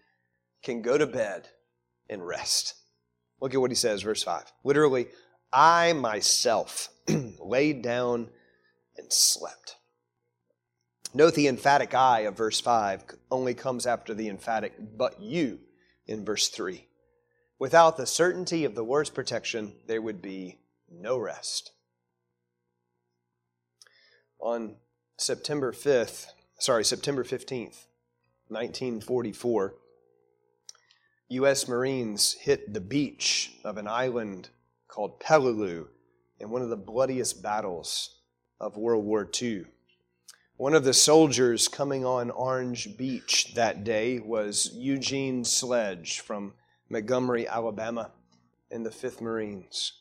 can 0.63 0.81
go 0.81 0.97
to 0.97 1.07
bed 1.07 1.49
and 2.09 2.25
rest. 2.25 2.75
Look 3.39 3.53
at 3.53 3.61
what 3.61 3.71
he 3.71 3.75
says, 3.75 4.03
verse 4.03 4.23
5. 4.23 4.51
Literally, 4.63 5.07
I 5.51 5.93
myself 5.93 6.89
laid 7.39 7.81
down 7.81 8.29
and 8.97 9.11
slept. 9.11 9.77
Note 11.13 11.33
the 11.33 11.47
emphatic 11.47 11.93
I 11.93 12.21
of 12.21 12.37
verse 12.37 12.61
5 12.61 13.03
only 13.31 13.53
comes 13.53 13.85
after 13.85 14.13
the 14.13 14.29
emphatic 14.29 14.73
but 14.97 15.19
you 15.21 15.59
in 16.05 16.23
verse 16.23 16.47
3. 16.47 16.87
Without 17.59 17.97
the 17.97 18.05
certainty 18.05 18.63
of 18.63 18.75
the 18.75 18.83
Lord's 18.83 19.09
protection, 19.09 19.73
there 19.87 20.01
would 20.01 20.21
be 20.21 20.59
no 20.89 21.17
rest 21.17 21.71
on 24.41 24.75
September 25.17 25.71
5th, 25.71 26.27
sorry, 26.59 26.83
September 26.83 27.23
15th, 27.23 27.85
1944, 28.51 29.73
U.S. 31.29 31.67
Marines 31.67 32.33
hit 32.33 32.73
the 32.73 32.81
beach 32.81 33.53
of 33.63 33.77
an 33.77 33.87
island 33.87 34.49
called 34.87 35.19
Peleliu 35.19 35.87
in 36.39 36.49
one 36.49 36.61
of 36.61 36.69
the 36.69 36.77
bloodiest 36.77 37.41
battles 37.41 38.19
of 38.59 38.77
World 38.77 39.05
War 39.05 39.27
II. 39.41 39.65
One 40.57 40.75
of 40.75 40.83
the 40.83 40.93
soldiers 40.93 41.67
coming 41.67 42.05
on 42.05 42.29
Orange 42.29 42.97
Beach 42.97 43.53
that 43.55 43.83
day 43.83 44.19
was 44.19 44.71
Eugene 44.73 45.43
Sledge 45.43 46.19
from 46.19 46.53
Montgomery, 46.89 47.47
Alabama, 47.47 48.11
in 48.69 48.83
the 48.83 48.89
5th 48.89 49.21
Marines. 49.21 49.93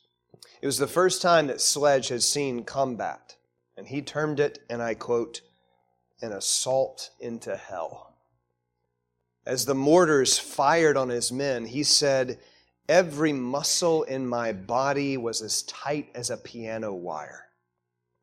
It 0.61 0.67
was 0.67 0.79
the 0.79 0.87
first 0.87 1.23
time 1.23 1.47
that 1.47 1.61
Sledge 1.61 2.09
had 2.09 2.23
seen 2.23 2.65
combat 2.65 3.37
and 3.81 3.89
he 3.89 4.03
termed 4.03 4.41
it, 4.41 4.59
and 4.69 4.83
I 4.83 4.93
quote, 4.93 5.41
an 6.21 6.33
assault 6.33 7.09
into 7.19 7.57
hell. 7.57 8.10
As 9.47 9.65
the 9.65 9.75
mortars 9.75 10.39
fired 10.39 10.97
on 10.97 11.09
his 11.09 11.33
men, 11.33 11.67
he 11.67 11.83
said, 11.83 12.39
Every 12.89 13.33
muscle 13.33 14.03
in 14.03 14.27
my 14.27 14.53
body 14.53 15.17
was 15.17 15.43
as 15.43 15.63
tight 15.63 16.09
as 16.15 16.31
a 16.31 16.37
piano 16.37 16.93
wire. 16.93 17.47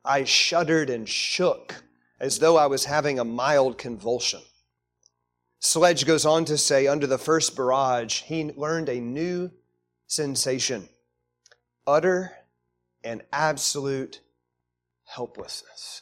I 0.04 0.24
shuddered 0.24 0.90
and 0.90 1.08
shook 1.08 1.84
as 2.20 2.40
though 2.40 2.58
I 2.58 2.68
was 2.68 2.86
having 2.86 3.20
a 3.20 3.24
mild 3.24 3.78
convulsion. 3.78 4.42
Sledge 5.60 6.06
goes 6.06 6.26
on 6.26 6.46
to 6.46 6.58
say, 6.58 6.88
under 6.88 7.08
the 7.08 7.18
first 7.18 7.56
barrage, 7.56 8.22
he 8.22 8.52
learned 8.54 8.90
a 8.90 9.00
new 9.00 9.52
sensation 10.06 10.90
utter 11.88 12.34
and 13.04 13.24
absolute 13.32 14.20
helplessness. 15.06 16.02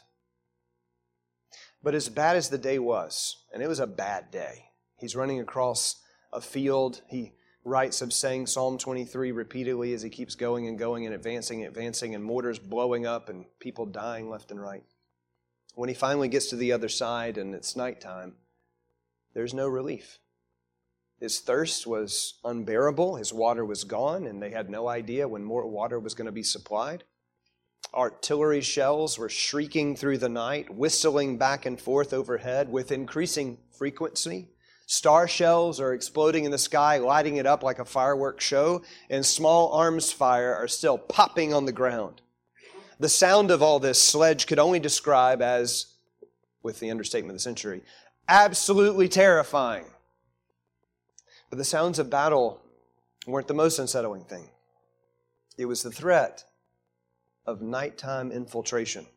But 1.84 1.93
as 1.93 2.10
bad 2.10 2.36
as 2.36 2.49
the 2.49 2.58
day 2.58 2.80
was, 2.80 3.43
and 3.54 3.62
it 3.62 3.67
was 3.67 3.80
a 3.80 3.88
bad 3.88 4.32
day, 4.32 4.65
he's 4.97 5.15
running 5.15 5.39
across 5.39 6.01
a 6.31 6.41
field. 6.41 7.01
He 7.08 7.34
writes 7.63 8.01
of 8.01 8.13
saying 8.13 8.47
Psalm 8.47 8.77
23 8.77 9.31
repeatedly 9.31 9.93
as 9.93 10.01
he 10.01 10.10
keeps 10.10 10.36
going 10.36 10.67
and 10.67 10.77
going 10.77 11.05
and 11.05 11.15
advancing 11.15 11.62
and 11.62 11.67
advancing, 11.67 12.15
and 12.15 12.23
mortars 12.23 12.60
blowing 12.60 13.05
up 13.05 13.29
and 13.29 13.45
people 13.60 13.86
dying 13.86 14.29
left 14.29 14.51
and 14.51 14.62
right. 14.62 14.84
When 15.73 15.89
he 15.89 15.95
finally 15.95 16.29
gets 16.29 16.47
to 16.47 16.55
the 16.55 16.71
other 16.71 16.89
side 16.89 17.38
and 17.38 17.53
it's 17.53 17.75
nighttime, 17.75 18.36
there's 19.34 19.53
no 19.53 19.67
relief. 19.67 20.19
His 21.19 21.39
thirst 21.39 21.88
was 21.88 22.36
unbearable. 22.43 23.15
His 23.15 23.34
water 23.34 23.65
was 23.65 23.84
gone, 23.84 24.25
and 24.27 24.41
they 24.41 24.51
had 24.51 24.69
no 24.69 24.88
idea 24.88 25.27
when 25.27 25.43
more 25.43 25.67
water 25.67 25.99
was 25.99 26.13
going 26.13 26.25
to 26.25 26.31
be 26.31 26.43
supplied. 26.43 27.03
Artillery 27.93 28.62
shells 28.62 29.17
were 29.17 29.29
shrieking 29.29 29.95
through 29.95 30.17
the 30.17 30.29
night, 30.29 30.69
whistling 30.69 31.38
back 31.38 31.65
and 31.65 31.79
forth 31.79 32.13
overhead 32.13 32.69
with 32.69 32.91
increasing 32.91 33.58
frequency. 33.71 34.49
Star 34.86 35.28
shells 35.28 35.80
are 35.80 35.93
exploding 35.93 36.45
in 36.45 36.52
the 36.52 36.58
sky, 36.58 36.98
lighting 36.98 37.38
it 37.38 37.48
up 37.48 37.63
like 37.63 37.80
a 37.80 37.86
fireworks 37.86 38.45
show, 38.45 38.84
and 39.10 39.26
small 39.26 39.71
arms 39.74 40.12
fire 40.12 40.54
are 40.54 40.67
still 40.67 40.98
popping 40.98 41.54
on 41.54 41.65
the 41.65 41.71
ground. 41.71 42.21
The 43.00 43.10
sound 43.10 43.50
of 43.52 43.62
all 43.62 43.80
this, 43.80 44.02
Sledge 44.02 44.45
could 44.45 44.60
only 44.60 44.80
describe 44.80 45.41
as, 45.41 45.88
with 46.62 46.80
the 46.80 46.91
understatement 46.91 47.32
of 47.32 47.38
the 47.38 47.41
century, 47.41 47.82
absolutely 48.28 49.10
terrifying. 49.10 49.86
But 51.50 51.58
the 51.58 51.65
sounds 51.65 52.00
of 52.00 52.10
battle 52.10 52.62
weren't 53.26 53.48
the 53.48 53.54
most 53.54 53.80
unsettling 53.80 54.26
thing. 54.26 54.50
It 55.58 55.65
was 55.65 55.82
the 55.82 55.91
threat 55.91 56.45
of 57.45 57.62
nighttime 57.62 58.32
infiltration. 58.32 59.08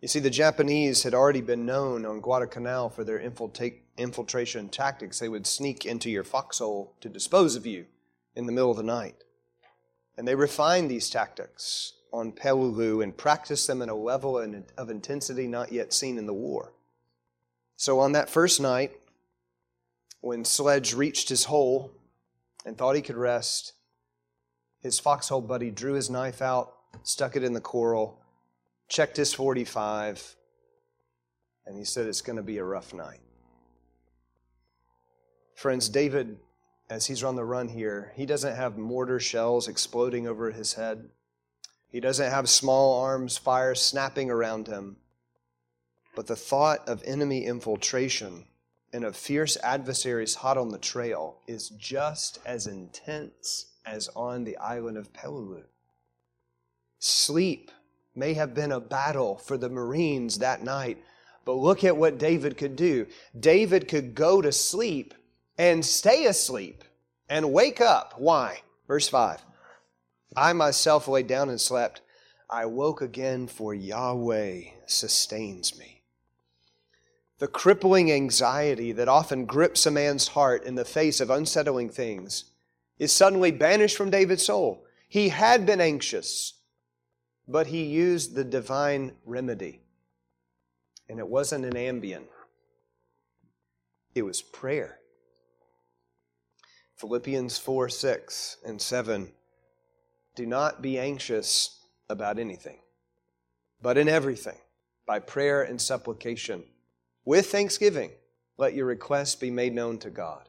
You 0.00 0.08
see, 0.08 0.18
the 0.18 0.30
Japanese 0.30 1.02
had 1.02 1.12
already 1.12 1.42
been 1.42 1.66
known 1.66 2.06
on 2.06 2.20
Guadalcanal 2.20 2.88
for 2.88 3.04
their 3.04 3.20
infiltration 3.20 4.68
tactics. 4.70 5.18
They 5.18 5.28
would 5.28 5.46
sneak 5.46 5.84
into 5.84 6.08
your 6.10 6.24
foxhole 6.24 6.94
to 7.02 7.08
dispose 7.10 7.54
of 7.54 7.66
you 7.66 7.84
in 8.34 8.46
the 8.46 8.52
middle 8.52 8.70
of 8.70 8.78
the 8.78 8.82
night. 8.82 9.16
And 10.16 10.26
they 10.26 10.34
refined 10.34 10.90
these 10.90 11.10
tactics 11.10 11.92
on 12.12 12.32
Peleliu 12.32 13.02
and 13.02 13.16
practiced 13.16 13.66
them 13.66 13.82
at 13.82 13.90
a 13.90 13.94
level 13.94 14.38
of 14.78 14.90
intensity 14.90 15.46
not 15.46 15.70
yet 15.70 15.92
seen 15.92 16.16
in 16.16 16.26
the 16.26 16.32
war. 16.32 16.72
So 17.76 18.00
on 18.00 18.12
that 18.12 18.30
first 18.30 18.60
night, 18.60 18.92
when 20.22 20.44
Sledge 20.44 20.94
reached 20.94 21.28
his 21.28 21.44
hole 21.44 21.92
and 22.64 22.76
thought 22.76 22.96
he 22.96 23.02
could 23.02 23.16
rest, 23.16 23.74
his 24.82 24.98
foxhole 24.98 25.40
buddy 25.42 25.70
drew 25.70 25.92
his 25.92 26.10
knife 26.10 26.40
out, 26.40 26.74
stuck 27.02 27.36
it 27.36 27.44
in 27.44 27.52
the 27.52 27.60
coral, 27.60 28.19
checked 28.90 29.16
his 29.16 29.32
45, 29.32 30.36
and 31.64 31.78
he 31.78 31.84
said, 31.84 32.06
It's 32.06 32.20
going 32.20 32.36
to 32.36 32.42
be 32.42 32.58
a 32.58 32.64
rough 32.64 32.92
night. 32.92 33.20
Friends, 35.54 35.88
David, 35.88 36.36
as 36.90 37.06
he's 37.06 37.22
on 37.22 37.36
the 37.36 37.44
run 37.44 37.68
here, 37.68 38.12
he 38.16 38.26
doesn't 38.26 38.56
have 38.56 38.76
mortar 38.76 39.20
shells 39.20 39.68
exploding 39.68 40.26
over 40.26 40.50
his 40.50 40.74
head. 40.74 41.08
He 41.88 42.00
doesn't 42.00 42.30
have 42.30 42.48
small 42.48 43.00
arms 43.00 43.38
fire 43.38 43.74
snapping 43.74 44.30
around 44.30 44.66
him. 44.66 44.96
But 46.16 46.26
the 46.26 46.36
thought 46.36 46.88
of 46.88 47.02
enemy 47.04 47.44
infiltration 47.44 48.46
and 48.92 49.04
of 49.04 49.16
fierce 49.16 49.56
adversaries 49.62 50.34
hot 50.34 50.58
on 50.58 50.70
the 50.70 50.78
trail 50.78 51.38
is 51.46 51.68
just 51.70 52.40
as 52.44 52.66
intense 52.66 53.66
as 53.86 54.08
on 54.16 54.42
the 54.42 54.56
island 54.56 54.98
of 54.98 55.12
Peleliu. 55.12 55.62
Sleep 56.98 57.70
may 58.14 58.34
have 58.34 58.54
been 58.54 58.72
a 58.72 58.80
battle 58.80 59.36
for 59.36 59.56
the 59.56 59.68
Marines 59.68 60.38
that 60.38 60.62
night, 60.62 60.98
but 61.44 61.54
look 61.54 61.84
at 61.84 61.96
what 61.96 62.18
David 62.18 62.56
could 62.56 62.76
do. 62.76 63.06
David 63.38 63.88
could 63.88 64.14
go 64.14 64.42
to 64.42 64.52
sleep 64.52 65.14
and 65.58 65.84
stay 65.84 66.26
asleep 66.26 66.84
and 67.28 67.52
wake 67.52 67.80
up. 67.80 68.14
Why? 68.18 68.62
Verse 68.86 69.08
5 69.08 69.44
I 70.36 70.52
myself 70.52 71.08
lay 71.08 71.22
down 71.22 71.48
and 71.48 71.60
slept. 71.60 72.02
I 72.48 72.66
woke 72.66 73.00
again, 73.00 73.46
for 73.46 73.74
Yahweh 73.74 74.62
sustains 74.86 75.78
me. 75.78 76.02
The 77.38 77.48
crippling 77.48 78.12
anxiety 78.12 78.92
that 78.92 79.08
often 79.08 79.46
grips 79.46 79.86
a 79.86 79.90
man's 79.90 80.28
heart 80.28 80.64
in 80.64 80.74
the 80.74 80.84
face 80.84 81.20
of 81.20 81.30
unsettling 81.30 81.88
things 81.88 82.44
is 82.98 83.12
suddenly 83.12 83.50
banished 83.50 83.96
from 83.96 84.10
David's 84.10 84.44
soul. 84.44 84.84
He 85.08 85.30
had 85.30 85.64
been 85.64 85.80
anxious, 85.80 86.54
but 87.50 87.66
he 87.66 87.82
used 87.82 88.34
the 88.34 88.44
divine 88.44 89.12
remedy. 89.24 89.80
And 91.08 91.18
it 91.18 91.26
wasn't 91.26 91.64
an 91.64 91.74
Ambien, 91.74 92.24
it 94.14 94.22
was 94.22 94.40
prayer. 94.40 94.98
Philippians 96.96 97.56
4 97.58 97.88
6 97.88 98.58
and 98.64 98.80
7. 98.80 99.32
Do 100.36 100.46
not 100.46 100.80
be 100.80 100.98
anxious 100.98 101.80
about 102.08 102.38
anything, 102.38 102.78
but 103.82 103.98
in 103.98 104.08
everything, 104.08 104.58
by 105.06 105.18
prayer 105.18 105.62
and 105.62 105.80
supplication, 105.80 106.62
with 107.24 107.50
thanksgiving, 107.50 108.10
let 108.58 108.74
your 108.74 108.86
requests 108.86 109.34
be 109.34 109.50
made 109.50 109.74
known 109.74 109.98
to 109.98 110.10
God. 110.10 110.48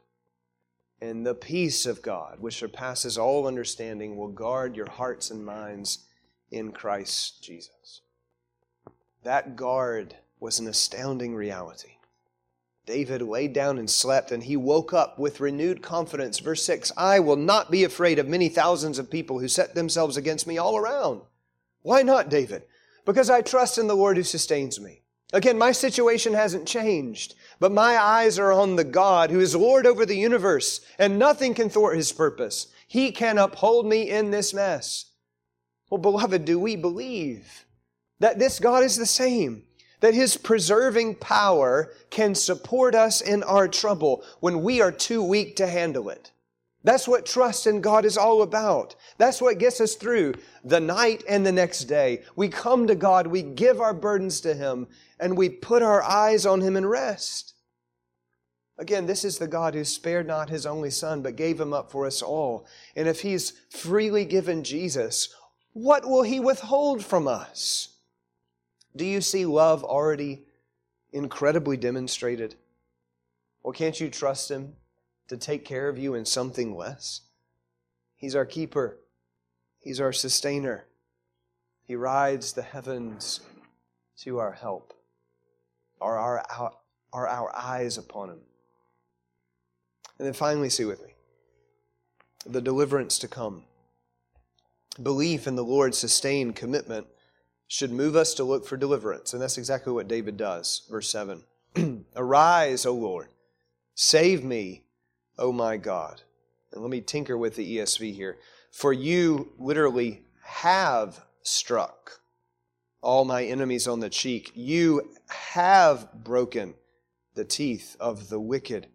And 1.02 1.26
the 1.26 1.34
peace 1.34 1.86
of 1.86 2.02
God, 2.02 2.40
which 2.40 2.58
surpasses 2.58 3.18
all 3.18 3.48
understanding, 3.48 4.18
will 4.18 4.28
guard 4.28 4.76
your 4.76 4.90
hearts 4.90 5.32
and 5.32 5.44
minds 5.44 6.06
in 6.52 6.72
Christ 6.72 7.42
Jesus. 7.42 8.02
That 9.24 9.56
guard 9.56 10.16
was 10.40 10.60
an 10.60 10.68
astounding 10.68 11.36
reality. 11.36 11.98
David 12.86 13.22
laid 13.22 13.54
down 13.54 13.78
and 13.78 13.90
slept, 13.90 14.32
and 14.32 14.44
he 14.44 14.58
woke 14.58 14.92
up 14.92 15.20
with 15.20 15.40
renewed 15.40 15.82
confidence. 15.82 16.40
Verse 16.40 16.66
6 16.66 16.92
I 16.98 17.20
will 17.20 17.36
not 17.36 17.72
be 17.72 17.84
afraid 17.84 18.20
of 18.20 18.28
many 18.28 18.50
thousands 18.50 19.00
of 19.00 19.12
people 19.12 19.40
who 19.40 19.48
set 19.48 19.76
themselves 19.76 20.18
against 20.18 20.48
me 20.48 20.58
all 20.58 20.76
around. 20.76 21.22
Why 21.84 22.02
not, 22.02 22.30
David? 22.30 22.64
Because 23.06 23.30
I 23.30 23.42
trust 23.42 23.78
in 23.78 23.88
the 23.88 23.96
Lord 23.96 24.18
who 24.18 24.24
sustains 24.24 24.80
me. 24.80 25.02
Again, 25.34 25.58
my 25.58 25.72
situation 25.72 26.34
hasn't 26.34 26.68
changed, 26.68 27.36
but 27.60 27.72
my 27.72 27.98
eyes 27.98 28.38
are 28.38 28.52
on 28.52 28.76
the 28.76 28.84
God 28.84 29.32
who 29.32 29.40
is 29.40 29.56
Lord 29.56 29.86
over 29.86 30.06
the 30.06 30.18
universe, 30.18 30.82
and 31.00 31.18
nothing 31.18 31.54
can 31.54 31.70
thwart 31.70 31.96
his 31.96 32.12
purpose. 32.12 32.68
He 32.88 33.12
can 33.12 33.38
uphold 33.38 33.86
me 33.86 34.10
in 34.10 34.32
this 34.32 34.54
mess. 34.54 35.11
Well, 35.92 36.00
beloved, 36.00 36.46
do 36.46 36.58
we 36.58 36.78
believe 36.78 37.66
that 38.20 38.40
this 38.40 38.60
God 38.60 38.84
is 38.84 38.96
the 38.96 39.06
same? 39.06 39.64
That 40.00 40.14
His 40.14 40.38
preserving 40.38 41.16
power 41.16 41.92
can 42.10 42.34
support 42.34 42.96
us 42.96 43.20
in 43.20 43.44
our 43.44 43.68
trouble 43.68 44.24
when 44.40 44.64
we 44.64 44.82
are 44.82 44.92
too 44.92 45.22
weak 45.22 45.58
to 45.58 45.68
handle 45.68 46.10
it? 46.10 46.32
That's 46.84 47.08
what 47.08 47.26
trust 47.26 47.68
in 47.68 47.82
God 47.82 48.06
is 48.06 48.18
all 48.18 48.42
about. 48.42 48.96
That's 49.18 49.42
what 49.42 49.60
gets 49.60 49.82
us 49.82 49.96
through 49.96 50.36
the 50.64 50.80
night 50.80 51.24
and 51.30 51.46
the 51.46 51.52
next 51.52 51.84
day. 51.84 52.24
We 52.36 52.48
come 52.48 52.88
to 52.88 52.96
God, 52.96 53.28
we 53.28 53.42
give 53.44 53.82
our 53.82 53.94
burdens 53.94 54.40
to 54.42 54.54
Him, 54.54 54.88
and 55.20 55.38
we 55.38 55.50
put 55.50 55.84
our 55.84 56.02
eyes 56.02 56.46
on 56.46 56.62
Him 56.62 56.78
and 56.78 56.90
rest. 56.90 57.54
Again, 58.78 59.06
this 59.06 59.26
is 59.26 59.38
the 59.38 59.48
God 59.48 59.76
who 59.76 59.84
spared 59.84 60.26
not 60.26 60.50
His 60.50 60.66
only 60.66 60.90
Son, 60.90 61.22
but 61.22 61.36
gave 61.36 61.60
Him 61.60 61.74
up 61.74 61.92
for 61.92 62.08
us 62.08 62.22
all. 62.22 62.66
And 62.96 63.08
if 63.08 63.22
He's 63.22 63.54
freely 63.70 64.26
given 64.26 64.64
Jesus, 64.64 65.36
what 65.74 66.08
will 66.08 66.24
He 66.24 66.40
withhold 66.40 67.04
from 67.04 67.28
us? 67.28 67.90
Do 68.96 69.06
you 69.06 69.22
see 69.22 69.46
love 69.46 69.84
already 69.84 70.44
incredibly 71.14 71.78
demonstrated? 71.78 72.56
Well, 73.64 73.74
can't 73.74 74.00
you 74.00 74.10
trust 74.10 74.50
Him 74.50 74.74
to 75.28 75.38
take 75.38 75.66
care 75.66 75.88
of 75.88 75.98
you 75.98 76.14
in 76.16 76.26
something 76.26 76.76
less? 76.76 77.22
He's 78.16 78.36
our 78.36 78.46
keeper, 78.46 78.98
He's 79.80 80.00
our 80.00 80.14
sustainer. 80.14 80.86
He 81.84 81.96
rides 81.96 82.54
the 82.54 82.62
heavens 82.62 83.42
to 84.20 84.38
our 84.38 84.54
help. 84.54 84.94
Are 86.00 86.18
our, 86.18 86.44
our, 86.58 86.72
are 87.12 87.28
our 87.28 87.56
eyes 87.56 87.98
upon 87.98 88.30
Him? 88.30 88.40
And 90.18 90.28
then 90.28 90.34
finally, 90.34 90.70
see 90.70 90.86
with 90.86 91.02
me 91.04 91.14
the 92.46 92.62
deliverance 92.62 93.18
to 93.20 93.28
come. 93.28 93.64
Belief 95.02 95.48
in 95.48 95.56
the 95.56 95.64
Lord's 95.64 95.98
sustained 95.98 96.56
commitment 96.56 97.08
should 97.68 97.92
move 97.92 98.16
us 98.16 98.34
to 98.34 98.44
look 98.44 98.66
for 98.66 98.76
deliverance. 98.76 99.34
And 99.34 99.42
that's 99.42 99.58
exactly 99.58 99.94
what 99.94 100.08
David 100.08 100.36
does. 100.36 100.86
Verse 100.90 101.10
7 101.10 101.44
Arise, 102.16 102.86
O 102.86 102.94
Lord, 102.94 103.30
save 103.96 104.44
me, 104.44 104.84
O 105.38 105.52
my 105.52 105.78
God. 105.78 106.22
And 106.74 106.82
let 106.82 106.92
me 106.92 107.02
tinker 107.02 107.38
with 107.38 107.56
the 107.56 107.78
ESV 107.78 108.14
here. 108.14 108.38
For 108.72 108.92
you 108.92 109.54
literally 109.58 110.24
have 110.44 111.24
struck 111.44 112.22
all 113.02 113.26
my 113.26 113.44
enemies 113.44 113.88
on 113.88 114.00
the 114.00 114.10
cheek. 114.10 114.52
You 114.54 115.10
have 115.28 116.24
broken 116.24 116.76
the 117.36 117.46
teeth 117.46 117.96
of 118.00 118.30
the 118.30 118.40
wicked. 118.40 118.88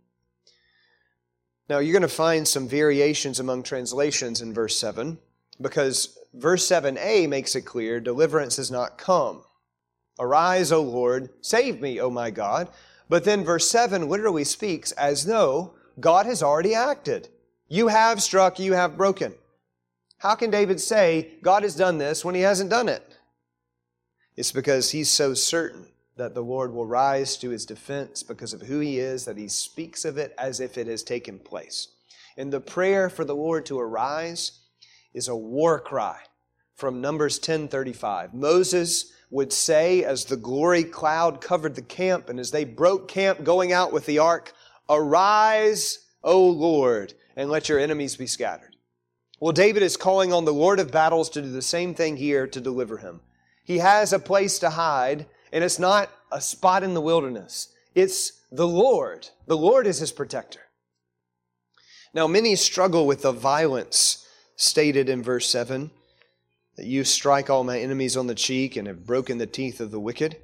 Now, 1.68 1.78
you're 1.78 1.92
going 1.92 2.02
to 2.02 2.09
find 2.09 2.46
some 2.46 2.68
variations 2.68 3.40
among 3.40 3.64
translations 3.64 4.40
in 4.40 4.54
verse 4.54 4.78
7 4.78 5.18
because 5.60 6.18
verse 6.34 6.66
7a 6.66 7.28
makes 7.28 7.54
it 7.54 7.62
clear 7.62 8.00
deliverance 8.00 8.56
has 8.56 8.70
not 8.70 8.98
come. 8.98 9.42
Arise, 10.18 10.72
O 10.72 10.82
Lord, 10.82 11.30
save 11.42 11.80
me, 11.80 12.00
O 12.00 12.10
my 12.10 12.30
God. 12.30 12.68
But 13.08 13.24
then 13.24 13.44
verse 13.44 13.70
7 13.70 14.08
literally 14.08 14.44
speaks 14.44 14.92
as 14.92 15.24
though 15.26 15.74
God 16.00 16.26
has 16.26 16.42
already 16.42 16.74
acted. 16.74 17.28
You 17.68 17.88
have 17.88 18.22
struck, 18.22 18.58
you 18.58 18.72
have 18.72 18.96
broken. 18.96 19.34
How 20.18 20.34
can 20.34 20.50
David 20.50 20.80
say 20.80 21.32
God 21.42 21.62
has 21.62 21.76
done 21.76 21.98
this 21.98 22.24
when 22.24 22.34
he 22.34 22.40
hasn't 22.40 22.70
done 22.70 22.88
it? 22.88 23.16
It's 24.36 24.52
because 24.52 24.90
he's 24.90 25.10
so 25.10 25.34
certain 25.34 25.86
that 26.16 26.34
the 26.34 26.42
Lord 26.42 26.72
will 26.72 26.86
rise 26.86 27.36
to 27.38 27.50
his 27.50 27.66
defense 27.66 28.22
because 28.22 28.54
of 28.54 28.62
who 28.62 28.80
he 28.80 28.98
is 28.98 29.24
that 29.26 29.36
he 29.36 29.48
speaks 29.48 30.04
of 30.04 30.16
it 30.16 30.34
as 30.38 30.60
if 30.60 30.78
it 30.78 30.86
has 30.86 31.02
taken 31.02 31.38
place. 31.38 31.88
And 32.38 32.52
the 32.52 32.60
prayer 32.60 33.10
for 33.10 33.24
the 33.24 33.36
Lord 33.36 33.66
to 33.66 33.78
arise 33.78 34.60
is 35.16 35.29
a 35.29 35.35
war 35.35 35.81
cry 35.81 36.20
from 36.74 37.00
Numbers 37.00 37.38
10:35. 37.38 38.35
Moses 38.35 39.12
would 39.31 39.50
say 39.50 40.05
as 40.05 40.26
the 40.26 40.37
glory 40.37 40.85
cloud 40.85 41.40
covered 41.40 41.74
the 41.74 41.83
camp 41.83 42.29
and 42.29 42.38
as 42.38 42.50
they 42.50 42.64
broke 42.64 43.09
camp 43.09 43.42
going 43.42 43.72
out 43.72 43.92
with 43.92 44.05
the 44.05 44.18
ark, 44.18 44.52
"Arise, 44.88 46.00
O 46.22 46.46
Lord, 46.46 47.14
and 47.35 47.50
let 47.50 47.68
your 47.68 47.79
enemies 47.79 48.14
be 48.16 48.26
scattered." 48.26 48.76
Well, 49.40 49.52
David 49.52 49.83
is 49.83 49.96
calling 49.96 50.35
on 50.35 50.44
the 50.44 50.52
Lord 50.52 50.79
of 50.79 50.90
battles 50.90 51.31
to 51.31 51.42
do 51.42 51.50
the 51.50 51.62
same 51.62 51.94
thing 51.94 52.18
here 52.18 52.46
to 52.46 52.61
deliver 52.61 52.98
him. 52.98 53.22
He 53.64 53.79
has 53.79 54.12
a 54.12 54.18
place 54.18 54.59
to 54.59 54.70
hide, 54.70 55.26
and 55.50 55.64
it's 55.64 55.79
not 55.79 56.11
a 56.31 56.42
spot 56.42 56.83
in 56.83 56.92
the 56.92 57.00
wilderness. 57.00 57.68
It's 57.94 58.33
the 58.52 58.68
Lord. 58.68 59.31
The 59.46 59.57
Lord 59.57 59.87
is 59.87 59.98
his 59.98 60.12
protector. 60.12 60.61
Now, 62.12 62.26
many 62.26 62.55
struggle 62.55 63.07
with 63.07 63.22
the 63.22 63.33
violence 63.33 64.25
stated 64.56 65.08
in 65.08 65.22
verse 65.22 65.48
7 65.48 65.90
that 66.76 66.86
you 66.86 67.04
strike 67.04 67.48
all 67.48 67.64
my 67.64 67.78
enemies 67.78 68.16
on 68.16 68.26
the 68.26 68.34
cheek 68.34 68.76
and 68.76 68.86
have 68.86 69.06
broken 69.06 69.38
the 69.38 69.46
teeth 69.46 69.80
of 69.80 69.90
the 69.90 70.00
wicked. 70.00 70.36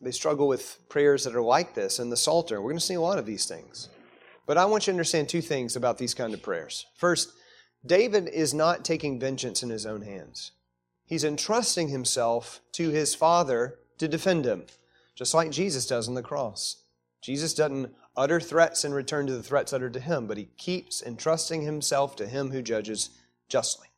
They 0.00 0.10
struggle 0.10 0.46
with 0.46 0.78
prayers 0.88 1.24
that 1.24 1.34
are 1.34 1.42
like 1.42 1.74
this 1.74 1.98
in 1.98 2.10
the 2.10 2.16
Psalter. 2.16 2.60
We're 2.60 2.70
going 2.70 2.78
to 2.78 2.84
see 2.84 2.94
a 2.94 3.00
lot 3.00 3.18
of 3.18 3.26
these 3.26 3.46
things. 3.46 3.88
But 4.46 4.58
I 4.58 4.64
want 4.66 4.86
you 4.86 4.92
to 4.92 4.94
understand 4.94 5.28
two 5.28 5.42
things 5.42 5.74
about 5.74 5.98
these 5.98 6.14
kind 6.14 6.32
of 6.32 6.42
prayers. 6.42 6.86
First, 6.94 7.32
David 7.84 8.28
is 8.28 8.54
not 8.54 8.84
taking 8.84 9.18
vengeance 9.18 9.62
in 9.62 9.70
his 9.70 9.86
own 9.86 10.02
hands. 10.02 10.52
He's 11.04 11.24
entrusting 11.24 11.88
himself 11.88 12.60
to 12.72 12.90
his 12.90 13.14
Father 13.14 13.78
to 13.98 14.08
defend 14.08 14.44
him, 14.44 14.64
just 15.14 15.34
like 15.34 15.50
Jesus 15.50 15.86
does 15.86 16.08
on 16.08 16.14
the 16.14 16.22
cross. 16.22 16.82
Jesus 17.22 17.54
doesn't 17.54 17.94
utter 18.16 18.40
threats 18.40 18.84
in 18.84 18.92
return 18.92 19.26
to 19.26 19.32
the 19.32 19.42
threats 19.42 19.72
uttered 19.72 19.92
to 19.92 20.00
him, 20.00 20.26
but 20.26 20.38
he 20.38 20.48
keeps 20.56 21.02
entrusting 21.02 21.62
himself 21.62 22.16
to 22.16 22.26
him 22.26 22.50
who 22.50 22.62
judges 22.62 23.10
justly. 23.48 23.88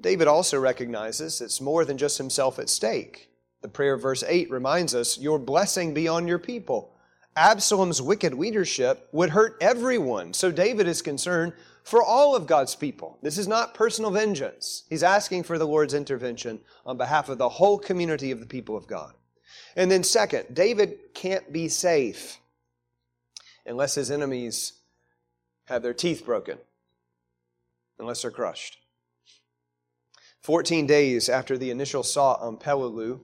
David 0.00 0.28
also 0.28 0.58
recognizes 0.58 1.40
it's 1.40 1.60
more 1.60 1.84
than 1.84 1.98
just 1.98 2.18
himself 2.18 2.58
at 2.58 2.70
stake. 2.70 3.28
The 3.60 3.68
prayer 3.68 3.94
of 3.94 4.02
verse 4.02 4.24
8 4.26 4.50
reminds 4.50 4.94
us, 4.94 5.18
Your 5.18 5.38
blessing 5.38 5.92
be 5.92 6.08
on 6.08 6.26
your 6.26 6.38
people. 6.38 6.94
Absalom's 7.36 8.02
wicked 8.02 8.34
leadership 8.34 9.08
would 9.12 9.30
hurt 9.30 9.56
everyone. 9.60 10.32
So 10.32 10.50
David 10.50 10.88
is 10.88 11.02
concerned 11.02 11.52
for 11.84 12.02
all 12.02 12.34
of 12.34 12.46
God's 12.46 12.74
people. 12.74 13.18
This 13.22 13.38
is 13.38 13.46
not 13.46 13.74
personal 13.74 14.10
vengeance. 14.10 14.84
He's 14.88 15.02
asking 15.02 15.44
for 15.44 15.58
the 15.58 15.66
Lord's 15.66 15.94
intervention 15.94 16.60
on 16.84 16.96
behalf 16.96 17.28
of 17.28 17.38
the 17.38 17.48
whole 17.48 17.78
community 17.78 18.30
of 18.30 18.40
the 18.40 18.46
people 18.46 18.76
of 18.76 18.86
God. 18.86 19.12
And 19.76 19.90
then, 19.90 20.02
second, 20.02 20.54
David 20.54 20.98
can't 21.14 21.52
be 21.52 21.68
safe 21.68 22.38
unless 23.66 23.94
his 23.94 24.10
enemies 24.10 24.74
have 25.66 25.82
their 25.82 25.94
teeth 25.94 26.24
broken, 26.24 26.58
unless 27.98 28.22
they're 28.22 28.30
crushed. 28.30 28.78
14 30.42 30.86
days 30.86 31.28
after 31.28 31.58
the 31.58 31.70
initial 31.70 32.00
assault 32.00 32.40
on 32.40 32.56
Peleliu, 32.56 33.20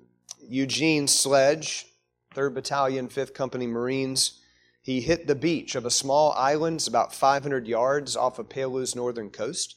Eugene 0.48 1.08
Sledge, 1.08 1.86
3rd 2.34 2.54
Battalion, 2.54 3.08
5th 3.08 3.34
Company 3.34 3.66
Marines, 3.66 4.40
he 4.82 5.00
hit 5.00 5.26
the 5.26 5.34
beach 5.34 5.74
of 5.74 5.84
a 5.84 5.90
small 5.90 6.32
island 6.32 6.84
about 6.86 7.12
500 7.12 7.66
yards 7.66 8.14
off 8.14 8.38
of 8.38 8.48
Peleliu's 8.48 8.94
northern 8.94 9.30
coast. 9.30 9.74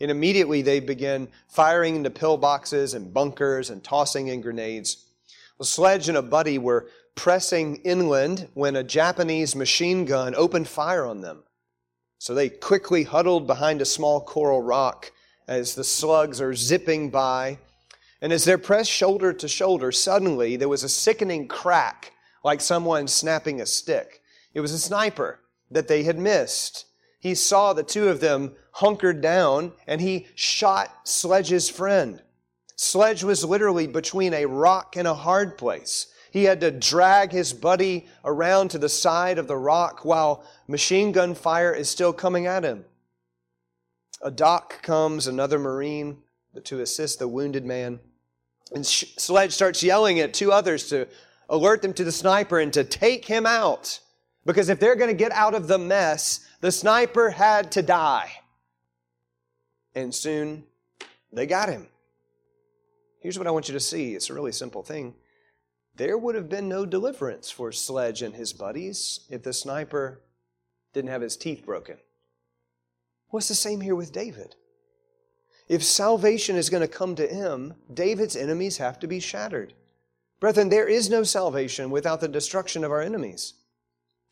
And 0.00 0.10
immediately 0.10 0.62
they 0.62 0.80
began 0.80 1.28
firing 1.46 1.94
into 1.94 2.10
pillboxes 2.10 2.94
and 2.94 3.14
bunkers 3.14 3.70
and 3.70 3.84
tossing 3.84 4.28
in 4.28 4.40
grenades. 4.40 5.06
Well, 5.58 5.66
Sledge 5.66 6.08
and 6.08 6.18
a 6.18 6.22
buddy 6.22 6.58
were 6.58 6.88
pressing 7.18 7.74
inland 7.82 8.48
when 8.54 8.76
a 8.76 8.84
Japanese 8.84 9.56
machine 9.56 10.04
gun 10.04 10.36
opened 10.36 10.68
fire 10.68 11.04
on 11.04 11.20
them. 11.20 11.42
So 12.18 12.32
they 12.32 12.48
quickly 12.48 13.02
huddled 13.02 13.44
behind 13.44 13.82
a 13.82 13.84
small 13.84 14.20
coral 14.20 14.62
rock 14.62 15.10
as 15.48 15.74
the 15.74 15.82
slugs 15.82 16.40
are 16.40 16.54
zipping 16.54 17.10
by. 17.10 17.58
And 18.22 18.32
as 18.32 18.44
they're 18.44 18.56
pressed 18.56 18.92
shoulder 18.92 19.32
to 19.32 19.48
shoulder, 19.48 19.90
suddenly 19.90 20.54
there 20.54 20.68
was 20.68 20.84
a 20.84 20.88
sickening 20.88 21.48
crack 21.48 22.12
like 22.44 22.60
someone 22.60 23.08
snapping 23.08 23.60
a 23.60 23.66
stick. 23.66 24.22
It 24.54 24.60
was 24.60 24.72
a 24.72 24.78
sniper 24.78 25.40
that 25.72 25.88
they 25.88 26.04
had 26.04 26.20
missed. 26.20 26.86
He 27.18 27.34
saw 27.34 27.72
the 27.72 27.82
two 27.82 28.08
of 28.08 28.20
them 28.20 28.54
hunkered 28.74 29.20
down 29.20 29.72
and 29.88 30.00
he 30.00 30.28
shot 30.36 31.08
Sledge's 31.08 31.68
friend. 31.68 32.22
Sledge 32.76 33.24
was 33.24 33.44
literally 33.44 33.88
between 33.88 34.32
a 34.34 34.46
rock 34.46 34.94
and 34.96 35.08
a 35.08 35.14
hard 35.14 35.58
place. 35.58 36.06
He 36.30 36.44
had 36.44 36.60
to 36.60 36.70
drag 36.70 37.32
his 37.32 37.52
buddy 37.52 38.06
around 38.24 38.70
to 38.70 38.78
the 38.78 38.88
side 38.88 39.38
of 39.38 39.48
the 39.48 39.56
rock 39.56 40.04
while 40.04 40.44
machine 40.66 41.12
gun 41.12 41.34
fire 41.34 41.72
is 41.72 41.88
still 41.88 42.12
coming 42.12 42.46
at 42.46 42.64
him. 42.64 42.84
A 44.20 44.30
doc 44.30 44.82
comes, 44.82 45.26
another 45.26 45.58
Marine, 45.58 46.18
to 46.64 46.80
assist 46.80 47.18
the 47.18 47.28
wounded 47.28 47.64
man. 47.64 48.00
And 48.72 48.84
Sledge 48.84 49.52
starts 49.52 49.82
yelling 49.82 50.20
at 50.20 50.34
two 50.34 50.52
others 50.52 50.88
to 50.90 51.06
alert 51.48 51.82
them 51.82 51.94
to 51.94 52.04
the 52.04 52.12
sniper 52.12 52.58
and 52.58 52.72
to 52.72 52.84
take 52.84 53.24
him 53.24 53.46
out. 53.46 54.00
Because 54.44 54.68
if 54.68 54.80
they're 54.80 54.96
going 54.96 55.10
to 55.10 55.14
get 55.16 55.32
out 55.32 55.54
of 55.54 55.68
the 55.68 55.78
mess, 55.78 56.46
the 56.60 56.72
sniper 56.72 57.30
had 57.30 57.72
to 57.72 57.82
die. 57.82 58.30
And 59.94 60.14
soon 60.14 60.64
they 61.32 61.46
got 61.46 61.68
him. 61.68 61.88
Here's 63.20 63.38
what 63.38 63.46
I 63.46 63.50
want 63.50 63.68
you 63.68 63.74
to 63.74 63.80
see 63.80 64.14
it's 64.14 64.30
a 64.30 64.34
really 64.34 64.52
simple 64.52 64.82
thing. 64.82 65.14
There 65.98 66.16
would 66.16 66.36
have 66.36 66.48
been 66.48 66.68
no 66.68 66.86
deliverance 66.86 67.50
for 67.50 67.72
Sledge 67.72 68.22
and 68.22 68.34
his 68.34 68.52
buddies 68.52 69.20
if 69.28 69.42
the 69.42 69.52
sniper 69.52 70.22
didn't 70.94 71.10
have 71.10 71.22
his 71.22 71.36
teeth 71.36 71.66
broken. 71.66 71.98
It's 73.34 73.48
the 73.48 73.54
same 73.54 73.80
here 73.80 73.96
with 73.96 74.12
David. 74.12 74.54
If 75.68 75.82
salvation 75.82 76.56
is 76.56 76.70
going 76.70 76.80
to 76.80 76.88
come 76.88 77.14
to 77.16 77.26
him, 77.26 77.74
David's 77.92 78.36
enemies 78.36 78.78
have 78.78 78.98
to 79.00 79.08
be 79.08 79.20
shattered. 79.20 79.74
Brethren, 80.40 80.68
there 80.68 80.88
is 80.88 81.10
no 81.10 81.24
salvation 81.24 81.90
without 81.90 82.20
the 82.20 82.28
destruction 82.28 82.84
of 82.84 82.92
our 82.92 83.02
enemies. 83.02 83.54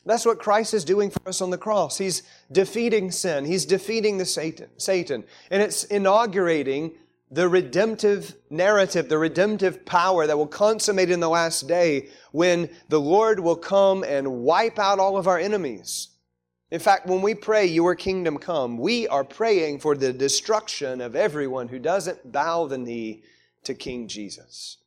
That's 0.04 0.24
what 0.24 0.38
Christ 0.38 0.72
is 0.72 0.84
doing 0.84 1.10
for 1.10 1.28
us 1.28 1.42
on 1.42 1.50
the 1.50 1.58
cross. 1.58 1.98
He's 1.98 2.22
defeating 2.52 3.10
sin. 3.10 3.44
He's 3.44 3.66
defeating 3.66 4.18
the 4.18 4.24
Satan, 4.24 4.68
Satan. 4.76 5.24
And 5.50 5.60
it's 5.60 5.82
inaugurating 5.82 6.92
the 7.30 7.48
redemptive 7.48 8.36
narrative, 8.50 9.08
the 9.08 9.18
redemptive 9.18 9.84
power 9.84 10.26
that 10.26 10.38
will 10.38 10.46
consummate 10.46 11.10
in 11.10 11.20
the 11.20 11.28
last 11.28 11.66
day 11.66 12.08
when 12.32 12.70
the 12.88 13.00
Lord 13.00 13.40
will 13.40 13.56
come 13.56 14.04
and 14.04 14.42
wipe 14.42 14.78
out 14.78 14.98
all 14.98 15.16
of 15.16 15.26
our 15.26 15.38
enemies. 15.38 16.08
In 16.70 16.80
fact, 16.80 17.06
when 17.06 17.22
we 17.22 17.34
pray, 17.34 17.66
Your 17.66 17.94
kingdom 17.94 18.38
come, 18.38 18.78
we 18.78 19.08
are 19.08 19.24
praying 19.24 19.80
for 19.80 19.96
the 19.96 20.12
destruction 20.12 21.00
of 21.00 21.16
everyone 21.16 21.68
who 21.68 21.78
doesn't 21.78 22.32
bow 22.32 22.66
the 22.66 22.78
knee 22.78 23.22
to 23.64 23.74
King 23.74 24.08
Jesus. 24.08 24.78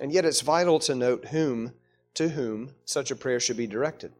And 0.00 0.12
yet 0.12 0.24
it's 0.24 0.40
vital 0.40 0.78
to 0.80 0.94
note 0.94 1.26
whom, 1.26 1.72
to 2.14 2.30
whom 2.30 2.74
such 2.84 3.10
a 3.10 3.16
prayer 3.16 3.40
should 3.40 3.56
be 3.56 3.66
directed. 3.66 4.12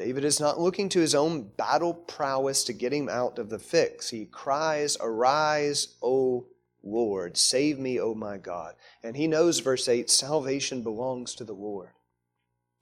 David 0.00 0.24
is 0.24 0.40
not 0.40 0.58
looking 0.58 0.88
to 0.88 1.00
his 1.00 1.14
own 1.14 1.42
battle 1.58 1.92
prowess 1.92 2.64
to 2.64 2.72
get 2.72 2.90
him 2.90 3.10
out 3.10 3.38
of 3.38 3.50
the 3.50 3.58
fix. 3.58 4.08
He 4.08 4.24
cries, 4.24 4.96
Arise, 4.98 5.88
O 6.02 6.46
Lord, 6.82 7.36
save 7.36 7.78
me, 7.78 8.00
O 8.00 8.14
my 8.14 8.38
God. 8.38 8.76
And 9.04 9.14
he 9.14 9.26
knows, 9.26 9.58
verse 9.58 9.86
8, 9.88 10.08
salvation 10.08 10.82
belongs 10.82 11.34
to 11.34 11.44
the 11.44 11.52
Lord. 11.52 11.90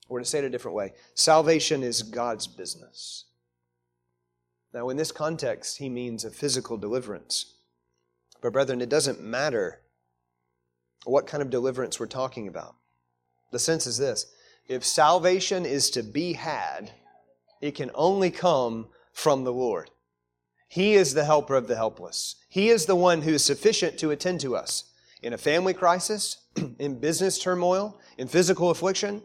Or 0.09 0.21
to 0.21 0.25
say 0.25 0.39
it 0.39 0.45
a 0.45 0.49
different 0.49 0.77
way, 0.77 0.93
salvation 1.15 1.83
is 1.83 2.05
God's 2.05 2.47
business. 2.47 3.25
Now, 4.73 4.89
in 4.89 4.97
this 4.97 5.11
context, 5.11 5.79
he 5.79 5.89
means 5.89 6.25
a 6.25 6.31
physical 6.31 6.77
deliverance. 6.77 7.57
But, 8.41 8.53
brethren, 8.53 8.81
it 8.81 8.89
doesn't 8.89 9.21
matter 9.21 9.81
what 11.05 11.27
kind 11.27 11.43
of 11.43 11.51
deliverance 11.51 11.99
we're 11.99 12.07
talking 12.07 12.47
about. 12.47 12.77
The 13.51 13.59
sense 13.59 13.89
is 13.89 13.99
this 13.99 14.27
if 14.69 14.85
salvation 14.85 15.67
is 15.67 15.91
to 15.91 16.05
be 16.05 16.35
had, 16.35 16.93
it 17.61 17.75
can 17.75 17.91
only 17.95 18.31
come 18.31 18.89
from 19.13 19.45
the 19.45 19.53
Lord. 19.53 19.91
He 20.69 20.95
is 20.95 21.15
the 21.15 21.25
helper 21.25 21.55
of 21.55 21.67
the 21.67 21.77
helpless. 21.77 22.37
He 22.49 22.69
is 22.69 22.87
the 22.87 22.97
one 22.97 23.23
who 23.23 23.33
is 23.33 23.45
sufficient 23.45 23.99
to 23.99 24.11
attend 24.11 24.41
to 24.41 24.55
us 24.55 24.85
in 25.23 25.33
a 25.33 25.39
family 25.39 25.75
crisis, 25.75 26.39
in 26.79 27.01
business 27.01 27.39
turmoil, 27.39 27.99
in 28.19 28.29
physical 28.29 28.71
affliction, 28.71 29.23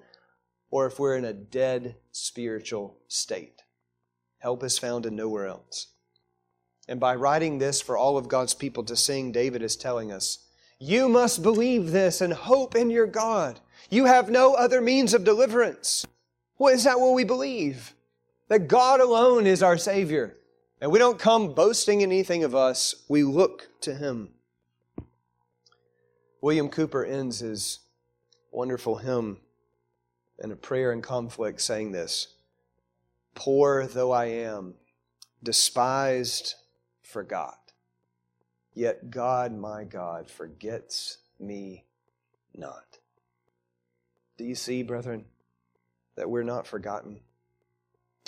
or 0.71 0.87
if 0.87 0.99
we're 0.99 1.17
in 1.17 1.25
a 1.25 1.33
dead 1.33 1.95
spiritual 2.11 2.97
state. 3.07 3.61
Help 4.39 4.63
is 4.63 4.79
found 4.79 5.05
in 5.05 5.15
nowhere 5.15 5.47
else. 5.47 5.87
And 6.87 6.99
by 6.99 7.15
writing 7.15 7.59
this 7.59 7.81
for 7.81 7.97
all 7.97 8.17
of 8.17 8.27
God's 8.27 8.53
people 8.53 8.83
to 8.85 8.95
sing, 8.95 9.31
David 9.31 9.61
is 9.61 9.75
telling 9.75 10.11
us, 10.11 10.39
You 10.79 11.07
must 11.07 11.43
believe 11.43 11.91
this 11.91 12.21
and 12.21 12.33
hope 12.33 12.75
in 12.75 12.89
your 12.89 13.07
God. 13.07 13.59
You 13.89 14.05
have 14.05 14.29
no 14.29 14.53
other 14.53 14.81
means 14.81 15.13
of 15.13 15.23
deliverance. 15.23 16.05
What 16.57 16.73
is 16.73 16.83
that 16.83 16.99
what 16.99 17.13
we 17.13 17.23
believe? 17.23 17.92
That 18.53 18.67
God 18.67 18.99
alone 18.99 19.47
is 19.47 19.63
our 19.63 19.79
Savior. 19.79 20.37
And 20.79 20.91
we 20.91 20.99
don't 20.99 21.17
come 21.17 21.55
boasting 21.55 22.03
anything 22.03 22.43
of 22.43 22.53
us, 22.53 22.93
we 23.09 23.23
look 23.23 23.69
to 23.81 23.95
Him. 23.95 24.29
William 26.39 26.69
Cowper 26.69 27.03
ends 27.03 27.39
his 27.39 27.79
wonderful 28.51 28.97
hymn 28.97 29.39
in 30.37 30.51
a 30.51 30.55
prayer 30.55 30.93
in 30.93 31.01
conflict 31.01 31.61
saying 31.61 31.93
this 31.93 32.35
Poor 33.33 33.87
though 33.87 34.11
I 34.11 34.25
am, 34.25 34.75
despised, 35.41 36.53
forgot, 37.01 37.71
yet 38.75 39.09
God, 39.09 39.51
my 39.51 39.83
God, 39.83 40.29
forgets 40.29 41.17
me 41.39 41.85
not. 42.55 42.99
Do 44.37 44.43
you 44.43 44.53
see, 44.53 44.83
brethren, 44.83 45.25
that 46.15 46.29
we're 46.29 46.43
not 46.43 46.67
forgotten? 46.67 47.19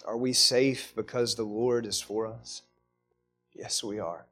Are 0.04 0.18
we 0.18 0.34
safe 0.34 0.94
because 0.96 1.36
the 1.36 1.44
Lord 1.44 1.86
is 1.86 2.02
for 2.02 2.28
us? 2.28 2.64
Yes, 3.54 3.84
we 3.84 4.00
are. 4.00 4.26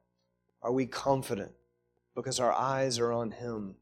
Are 0.62 0.72
we 0.72 0.86
confident 0.86 1.52
because 2.14 2.40
our 2.40 2.52
eyes 2.52 2.98
are 2.98 3.12
on 3.12 3.30
Him? 3.30 3.76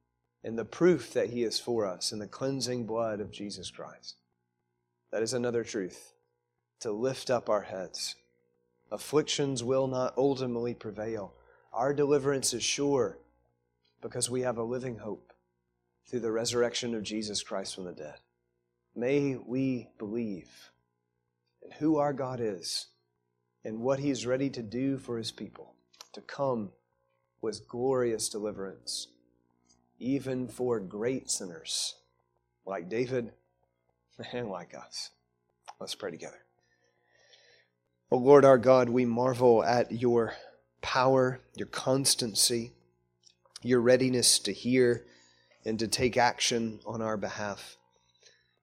and 0.45 0.59
the 0.59 0.64
proof 0.64 1.12
that 1.12 1.30
He 1.30 1.45
is 1.45 1.59
for 1.59 1.87
us 1.87 2.12
in 2.12 2.18
the 2.18 2.26
cleansing 2.26 2.87
blood 2.87 3.20
of 3.20 3.30
Jesus 3.30 3.70
Christ. 3.70 4.16
That 5.11 5.22
is 5.22 5.33
another 5.33 5.62
truth 5.62 6.14
to 6.80 6.91
lift 6.91 7.30
up 7.30 7.49
our 7.49 7.62
heads. 7.62 8.16
Afflictions 8.91 9.62
will 9.62 9.87
not 9.87 10.14
ultimately 10.16 10.74
prevail. 10.74 11.33
Our 11.72 11.95
deliverance 11.95 12.53
is 12.53 12.62
sure 12.62 13.18
because 14.01 14.28
we 14.28 14.43
have 14.43 14.59
a 14.59 14.64
living 14.64 14.99
hope 14.99 15.33
through 16.09 16.20
the 16.20 16.33
resurrection 16.33 16.95
of 16.95 17.03
Jesus 17.03 17.43
Christ 17.43 17.74
from 17.74 17.85
the 17.85 17.93
dead. 17.93 18.16
May 18.95 19.37
we 19.37 19.89
believe 19.99 20.51
in 21.64 21.70
who 21.72 21.96
our 21.96 22.12
God 22.12 22.40
is 22.40 22.88
and 23.64 23.80
what 23.80 23.98
He 23.98 24.10
is 24.10 24.26
ready 24.26 24.50
to 24.50 24.62
do 24.62 24.98
for 24.98 25.18
His 25.18 25.30
people, 25.30 25.74
to 26.12 26.20
come 26.20 26.70
with 27.40 27.68
glorious 27.68 28.28
deliverance 28.28 29.08
even 30.02 30.48
for 30.48 30.80
great 30.80 31.30
sinners 31.30 31.94
like 32.66 32.88
David 32.88 33.32
and 34.32 34.50
like 34.50 34.74
us. 34.74 35.10
Let's 35.80 35.94
pray 35.94 36.10
together. 36.10 36.44
O 38.10 38.16
oh 38.16 38.18
Lord 38.18 38.44
our 38.44 38.58
God, 38.58 38.88
we 38.88 39.04
marvel 39.04 39.64
at 39.64 39.90
your 39.92 40.34
power, 40.82 41.40
your 41.54 41.68
constancy, 41.68 42.72
your 43.62 43.80
readiness 43.80 44.38
to 44.40 44.52
hear 44.52 45.06
and 45.64 45.78
to 45.78 45.86
take 45.86 46.16
action 46.16 46.80
on 46.84 47.00
our 47.00 47.16
behalf. 47.16 47.76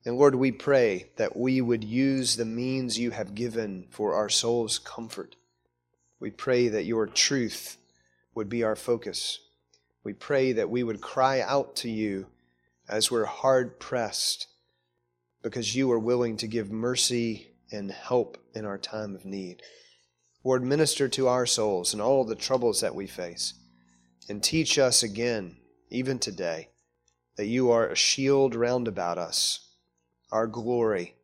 And 0.10 0.18
Lord, 0.18 0.34
we 0.34 0.51
pray 0.51 1.12
that 1.18 1.38
we 1.38 1.62
would 1.62 1.84
use 1.84 2.36
the 2.36 2.43
means 2.43 2.97
you 2.97 3.12
have 3.12 3.36
given 3.36 3.86
for 3.91 4.16
our 4.16 4.28
soul's 4.28 4.80
comfort. 4.80 5.36
We 6.20 6.32
pray 6.32 6.68
that 6.68 6.86
your 6.86 7.05
truth 7.05 7.78
would 8.34 8.49
be 8.49 8.64
our 8.64 8.76
focus. 8.76 9.38
We 10.03 10.14
pray 10.14 10.51
that 10.53 10.72
we 10.72 10.82
would 10.82 10.99
cry 10.99 11.41
out 11.41 11.76
to 11.76 11.91
you 11.91 12.26
as 12.89 13.12
we're 13.12 13.26
hard 13.26 13.80
pressed 13.80 14.47
because 15.43 15.76
you 15.76 15.91
are 15.91 15.99
willing 15.99 16.38
to 16.38 16.47
give 16.47 16.72
mercy 16.72 17.51
and 17.72 17.91
help 17.91 18.39
in 18.55 18.66
our 18.66 18.80
time 18.80 19.14
of 19.14 19.26
need. 19.26 19.62
Lord, 20.43 20.64
minister 20.64 21.07
to 21.07 21.28
our 21.28 21.45
souls 21.45 21.93
and 21.93 22.01
all 22.01 22.26
the 22.26 22.34
troubles 22.34 22.82
that 22.82 22.95
we 22.95 23.05
face, 23.05 23.53
and 24.28 24.41
teach 24.41 24.80
us 24.80 25.03
again, 25.03 25.57
even 25.91 26.18
today, 26.18 26.70
that 27.36 27.45
you 27.45 27.70
are 27.70 27.88
a 27.88 27.95
shield 27.95 28.55
round 28.55 28.88
about 28.88 29.20
us, 29.20 29.68
our 30.32 30.47
glory, 30.47 31.15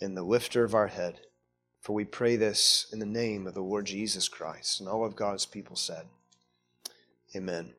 and 0.00 0.16
the 0.16 0.22
lifter 0.22 0.64
of 0.64 0.74
our 0.74 0.88
head. 0.88 1.20
For 1.80 1.94
we 1.94 2.04
pray 2.04 2.36
this 2.36 2.86
in 2.92 2.98
the 2.98 3.06
name 3.06 3.46
of 3.46 3.54
the 3.54 3.62
Lord 3.62 3.86
Jesus 3.86 4.28
Christ. 4.28 4.80
And 4.80 4.88
all 4.88 5.04
of 5.04 5.16
God's 5.16 5.46
people 5.46 5.76
said, 5.76 6.06
Amen. 7.34 7.74